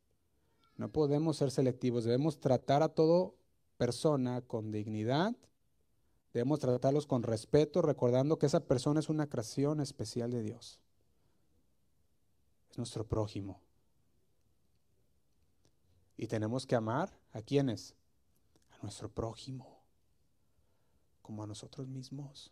[0.78, 3.32] No podemos ser selectivos, debemos tratar a toda
[3.78, 5.36] persona con dignidad,
[6.36, 10.82] Debemos tratarlos con respeto, recordando que esa persona es una creación especial de Dios.
[12.70, 13.62] Es nuestro prójimo.
[16.18, 17.96] Y tenemos que amar a quienes?
[18.72, 19.82] A nuestro prójimo,
[21.22, 22.52] como a nosotros mismos.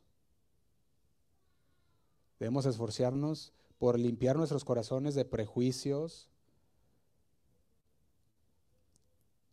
[2.40, 6.30] Debemos esforzarnos por limpiar nuestros corazones de prejuicios.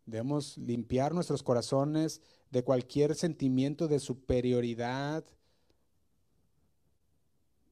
[0.06, 2.20] Debemos limpiar nuestros corazones
[2.50, 5.24] de cualquier sentimiento de superioridad,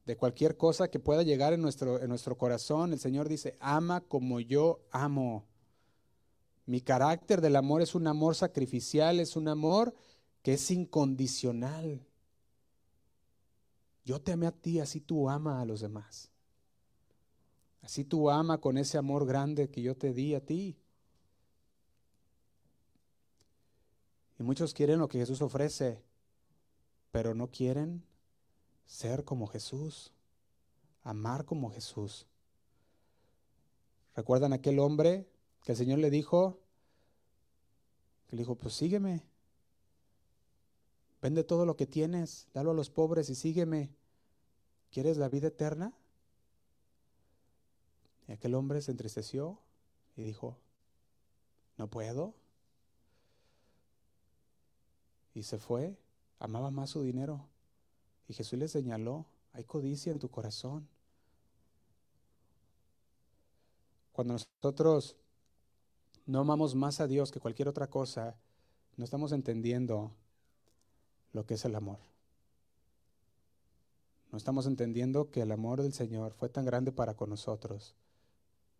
[0.05, 2.93] de cualquier cosa que pueda llegar en nuestro, en nuestro corazón.
[2.93, 5.45] El Señor dice, ama como yo amo.
[6.65, 9.93] Mi carácter del amor es un amor sacrificial, es un amor
[10.41, 12.05] que es incondicional.
[14.05, 16.31] Yo te amé a ti, así tú ama a los demás.
[17.81, 20.77] Así tú ama con ese amor grande que yo te di a ti.
[24.37, 26.01] Y muchos quieren lo que Jesús ofrece,
[27.11, 28.03] pero no quieren
[28.85, 30.13] ser como Jesús,
[31.03, 32.25] amar como Jesús.
[34.15, 35.29] ¿Recuerdan aquel hombre
[35.63, 36.59] que el Señor le dijo,
[38.27, 39.23] que le dijo, pues sígueme,
[41.21, 43.89] vende todo lo que tienes, dalo a los pobres y sígueme.
[44.91, 45.93] ¿Quieres la vida eterna?
[48.27, 49.59] Y aquel hombre se entristeció
[50.15, 50.57] y dijo,
[51.77, 52.35] no puedo.
[55.33, 55.97] Y se fue,
[56.39, 57.47] amaba más su dinero.
[58.27, 60.87] Y Jesús le señaló, hay codicia en tu corazón.
[64.11, 65.15] Cuando nosotros
[66.25, 68.35] no amamos más a Dios que cualquier otra cosa,
[68.97, 70.11] no estamos entendiendo
[71.33, 71.99] lo que es el amor.
[74.31, 77.95] No estamos entendiendo que el amor del Señor fue tan grande para con nosotros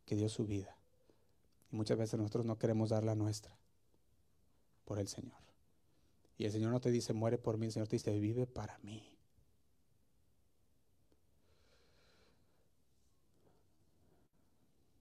[0.05, 0.75] que dio su vida.
[1.71, 3.55] Y muchas veces nosotros no queremos dar la nuestra
[4.85, 5.37] por el Señor.
[6.37, 8.77] Y el Señor no te dice, muere por mí, el Señor te dice, vive para
[8.79, 9.11] mí.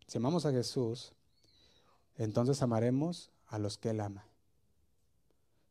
[0.06, 1.12] Si amamos a Jesús,
[2.16, 4.27] entonces amaremos a los que Él ama.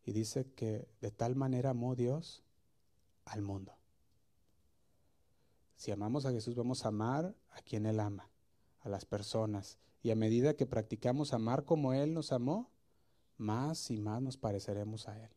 [0.07, 2.41] Y dice que de tal manera amó Dios
[3.25, 3.75] al mundo.
[5.75, 8.29] Si amamos a Jesús, vamos a amar a quien Él ama,
[8.79, 9.77] a las personas.
[10.01, 12.71] Y a medida que practicamos amar como Él nos amó,
[13.35, 15.29] más y más nos pareceremos a Él.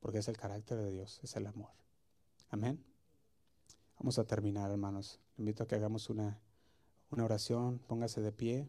[0.00, 1.70] Porque es el carácter de Dios, es el amor.
[2.50, 2.84] Amén.
[4.00, 5.20] Vamos a terminar, hermanos.
[5.38, 6.40] invito a que hagamos una,
[7.08, 7.78] una oración.
[7.86, 8.68] Póngase de pie.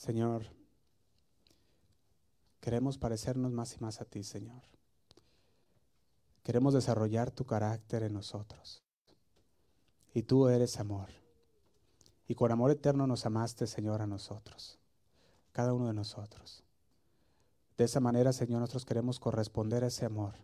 [0.00, 0.46] Señor,
[2.58, 4.62] queremos parecernos más y más a ti, Señor.
[6.42, 8.82] Queremos desarrollar tu carácter en nosotros.
[10.14, 11.10] Y tú eres amor.
[12.26, 14.78] Y con amor eterno nos amaste, Señor, a nosotros,
[15.52, 16.64] cada uno de nosotros.
[17.76, 20.36] De esa manera, Señor, nosotros queremos corresponder a ese amor.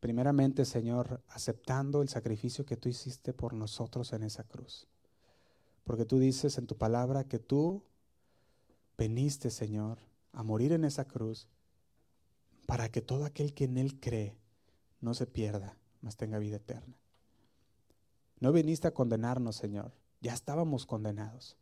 [0.00, 4.88] Primeramente, Señor, aceptando el sacrificio que tú hiciste por nosotros en esa cruz.
[5.84, 7.84] Porque tú dices en tu palabra que tú
[9.00, 9.96] veniste, Señor,
[10.30, 11.48] a morir en esa cruz
[12.66, 14.36] para que todo aquel que en Él cree
[15.00, 16.94] no se pierda, mas tenga vida eterna.
[18.40, 21.56] No viniste a condenarnos, Señor, ya estábamos condenados.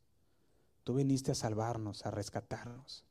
[0.82, 3.04] Tú viniste a salvarnos, a rescatarnos.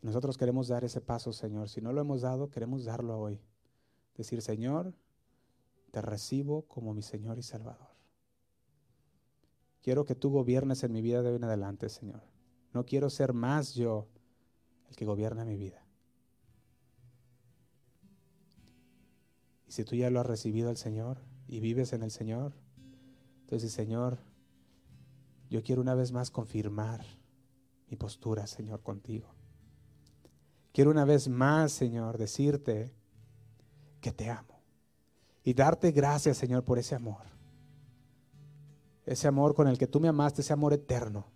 [0.00, 1.68] Nosotros queremos dar ese paso, Señor.
[1.68, 3.40] Si no lo hemos dado, queremos darlo hoy.
[4.16, 4.94] Decir, Señor,
[5.90, 7.93] te recibo como mi Señor y Salvador.
[9.84, 12.22] Quiero que tú gobiernes en mi vida de hoy en adelante, Señor.
[12.72, 14.08] No quiero ser más yo
[14.88, 15.84] el que gobierna mi vida.
[19.68, 22.54] Y si tú ya lo has recibido al Señor y vives en el Señor,
[23.42, 24.16] entonces, Señor,
[25.50, 27.04] yo quiero una vez más confirmar
[27.90, 29.34] mi postura, Señor, contigo.
[30.72, 32.94] Quiero una vez más, Señor, decirte
[34.00, 34.62] que te amo
[35.42, 37.33] y darte gracias, Señor, por ese amor
[39.06, 41.26] ese amor con el que tú me amaste, ese amor eterno,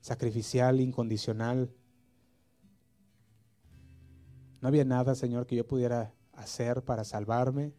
[0.00, 1.70] sacrificial, incondicional.
[4.60, 7.74] No había nada, Señor, que yo pudiera hacer para salvarme,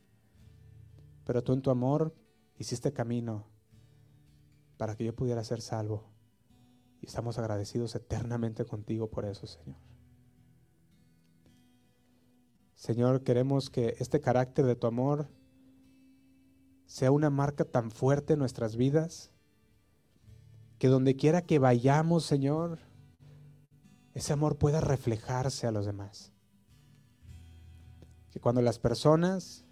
[1.25, 2.15] pero tú en tu amor
[2.57, 3.47] hiciste camino
[4.77, 6.03] para que yo pudiera ser salvo.
[7.01, 9.77] Y estamos agradecidos eternamente contigo por eso, Señor.
[12.75, 15.27] Señor, queremos que este carácter de tu amor
[16.85, 19.31] sea una marca tan fuerte en nuestras vidas
[20.77, 22.79] que donde quiera que vayamos, Señor,
[24.13, 26.31] ese amor pueda reflejarse a los demás.
[28.31, 29.65] Que cuando las personas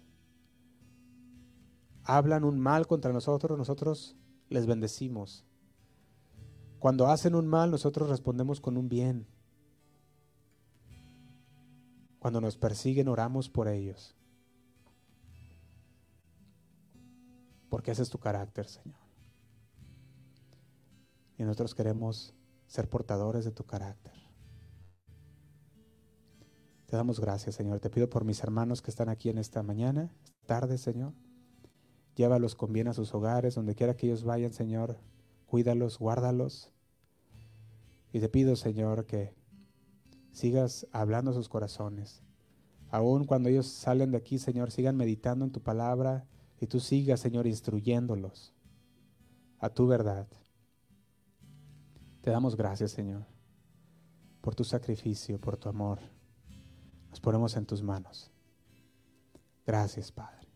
[2.04, 4.16] hablan un mal contra nosotros, nosotros
[4.48, 5.44] les bendecimos.
[6.78, 9.26] Cuando hacen un mal, nosotros respondemos con un bien.
[12.18, 14.14] Cuando nos persiguen, oramos por ellos.
[17.74, 19.00] Porque ese es tu carácter, Señor.
[21.36, 22.32] Y nosotros queremos
[22.68, 24.12] ser portadores de tu carácter.
[26.86, 27.80] Te damos gracias, Señor.
[27.80, 30.14] Te pido por mis hermanos que están aquí en esta mañana,
[30.46, 31.14] tarde, Señor.
[32.14, 34.96] Llévalos con bien a sus hogares, donde quiera que ellos vayan, Señor.
[35.44, 36.70] Cuídalos, guárdalos.
[38.12, 39.34] Y te pido, Señor, que
[40.30, 42.22] sigas hablando a sus corazones.
[42.92, 46.28] Aún cuando ellos salen de aquí, Señor, sigan meditando en tu palabra
[46.60, 48.52] y tú sigas, Señor, instruyéndolos
[49.58, 50.26] a tu verdad.
[52.20, 53.26] Te damos gracias, Señor,
[54.40, 56.00] por tu sacrificio, por tu amor.
[57.10, 58.30] Nos ponemos en tus manos.
[59.66, 60.48] Gracias, Padre.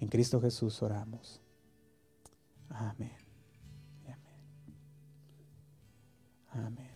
[0.00, 1.40] En Cristo Jesús oramos.
[2.68, 3.12] Amén.
[4.04, 4.18] Amén.
[6.66, 6.90] Amén.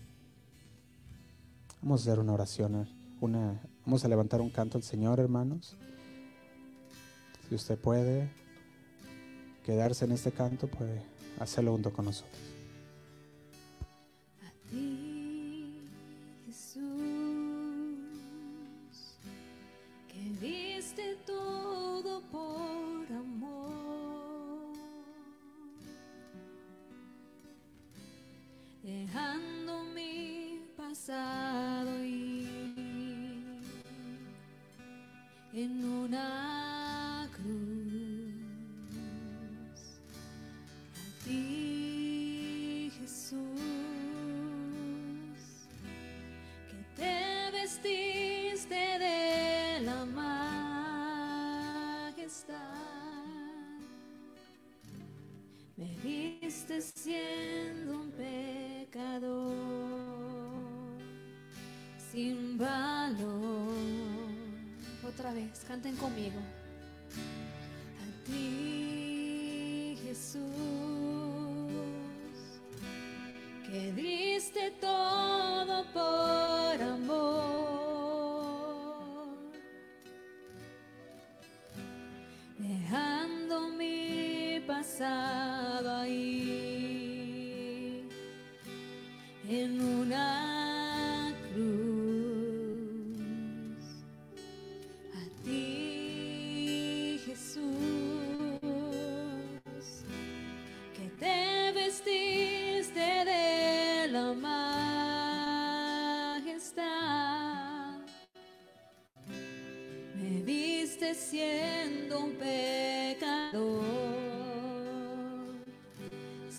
[1.80, 2.88] Vamos a hacer una oración,
[3.20, 5.76] una, vamos a levantar un canto al Señor, hermanos.
[7.52, 8.30] Si usted puede
[9.62, 11.02] quedarse en este canto, puede
[11.38, 12.51] hacerlo junto con nosotros.
[57.12, 59.52] Siendo un pecador
[62.10, 63.74] sin valor.
[65.06, 66.40] Otra vez, canten conmigo.
[68.02, 70.40] A ti, Jesús,
[73.66, 77.26] que diste todo por amor,
[82.58, 85.51] dejando mi pasado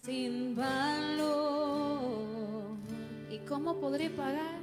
[0.04, 1.32] sin valor.
[3.30, 4.60] ¿Y cómo podré pagar?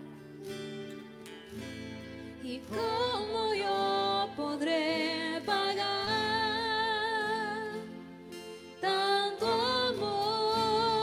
[2.42, 5.78] ¿Y cómo yo podré pagar
[8.80, 9.46] tanto
[9.88, 10.98] amor?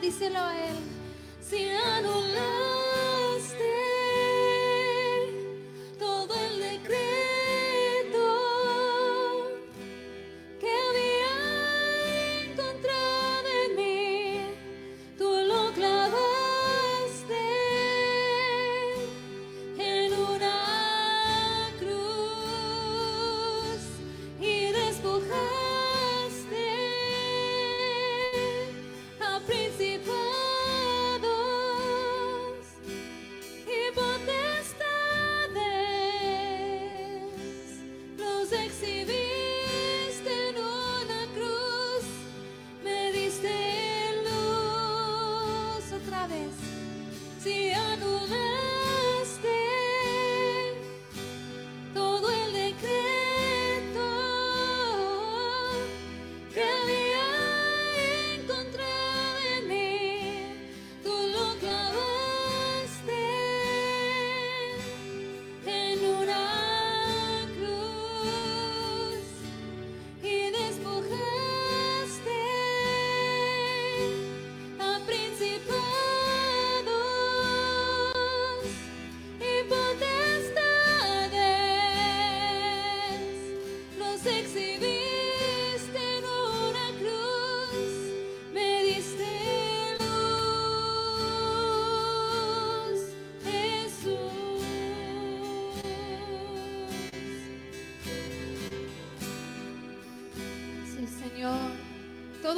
[0.00, 0.76] Díselo a él.
[1.40, 2.71] Si anulaste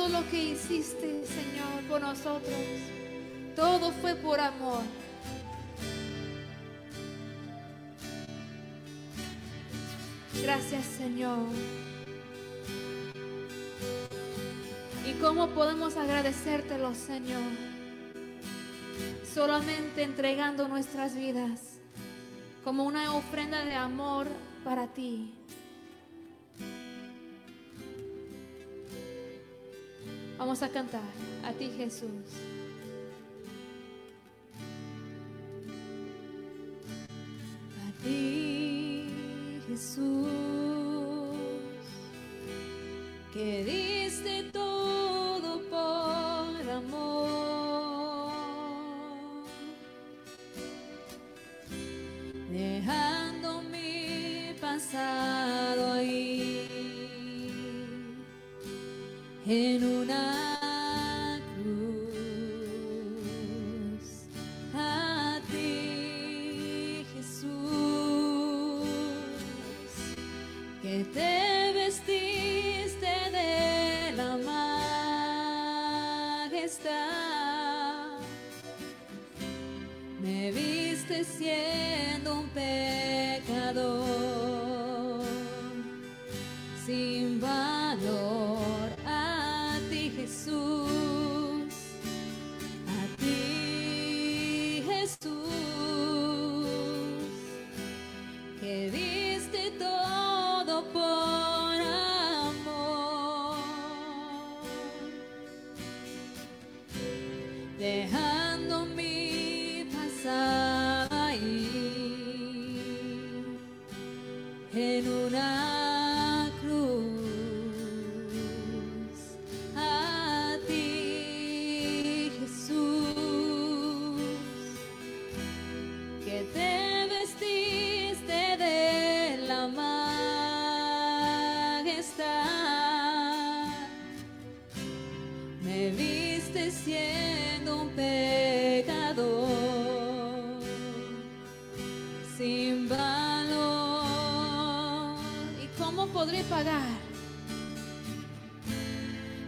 [0.05, 2.61] todo lo que hiciste, Señor, por nosotros,
[3.57, 4.83] todo fue por amor.
[10.43, 11.39] Gracias, Señor.
[15.09, 17.41] ¿Y cómo podemos agradecértelo, Señor?
[19.33, 21.79] Solamente entregando nuestras vidas
[22.63, 24.27] como una ofrenda de amor
[24.65, 25.33] para ti.
[30.45, 31.01] Vamos a cantar
[31.43, 32.11] a ti Jesús.
[37.81, 39.07] A ti
[39.67, 40.29] Jesús.
[43.33, 43.65] Que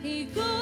[0.07, 0.56] 一个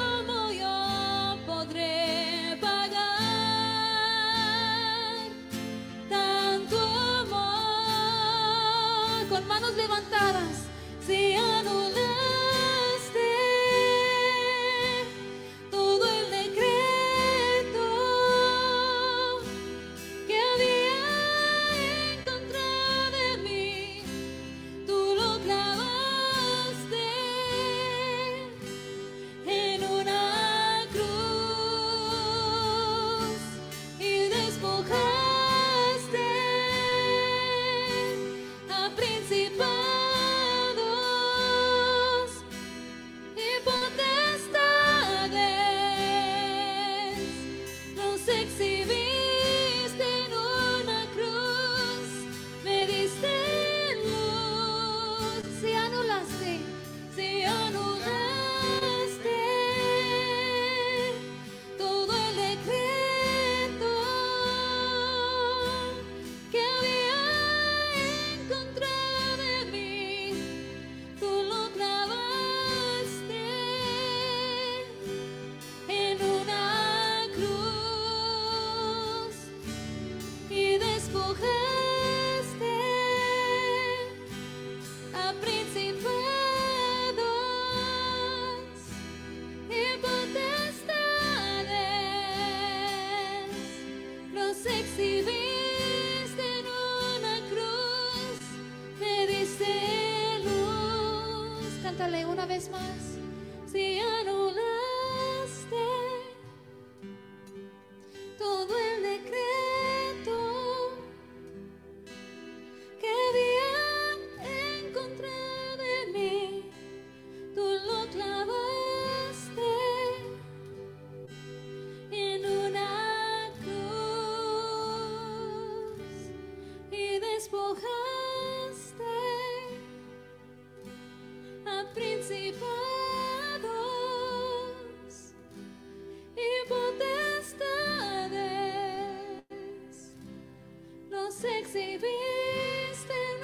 [141.75, 143.41] exhibiste en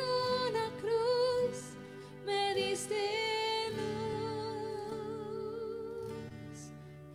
[0.49, 1.75] una cruz,
[2.25, 2.95] me diste
[3.77, 5.11] luz,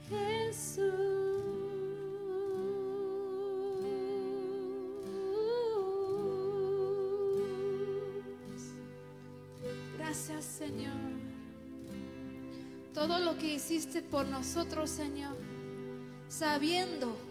[0.09, 0.83] Jesús.
[9.97, 10.91] Gracias Señor,
[12.93, 15.37] todo lo que hiciste por nosotros Señor,
[16.27, 17.24] sabiendo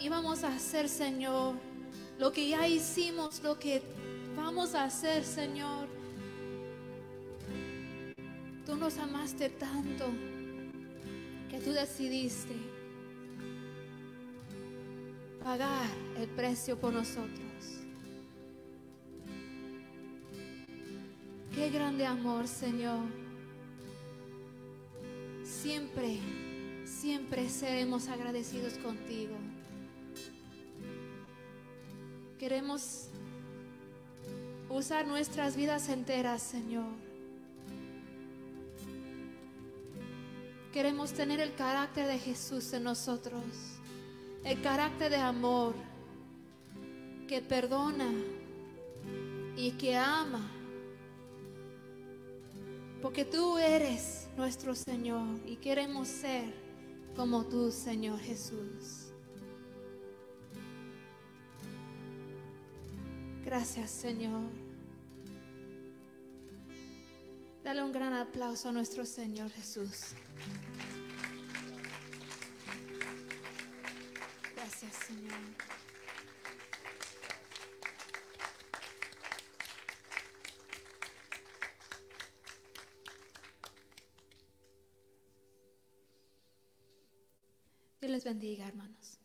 [0.00, 1.54] íbamos a hacer, Señor,
[2.18, 3.82] lo que ya hicimos, lo que
[4.36, 5.88] vamos a hacer, Señor.
[8.64, 10.06] Tú nos amaste tanto
[11.50, 12.54] que tú decidiste
[15.42, 15.88] pagar
[16.18, 17.48] el precio por nosotros.
[21.54, 23.06] Qué grande amor, Señor.
[25.42, 26.18] Siempre,
[26.84, 29.34] siempre seremos agradecidos contigo.
[32.48, 33.08] Queremos
[34.70, 36.86] usar nuestras vidas enteras, Señor.
[40.72, 43.42] Queremos tener el carácter de Jesús en nosotros,
[44.44, 45.74] el carácter de amor
[47.28, 48.10] que perdona
[49.54, 50.50] y que ama,
[53.02, 56.54] porque tú eres nuestro Señor y queremos ser
[57.14, 59.07] como tú, Señor Jesús.
[63.48, 64.50] Gracias, Señor.
[67.64, 70.12] Dale un gran aplauso a nuestro Señor Jesús.
[74.54, 75.32] Gracias, Señor.
[87.98, 89.17] Dios les bendiga, hermanos.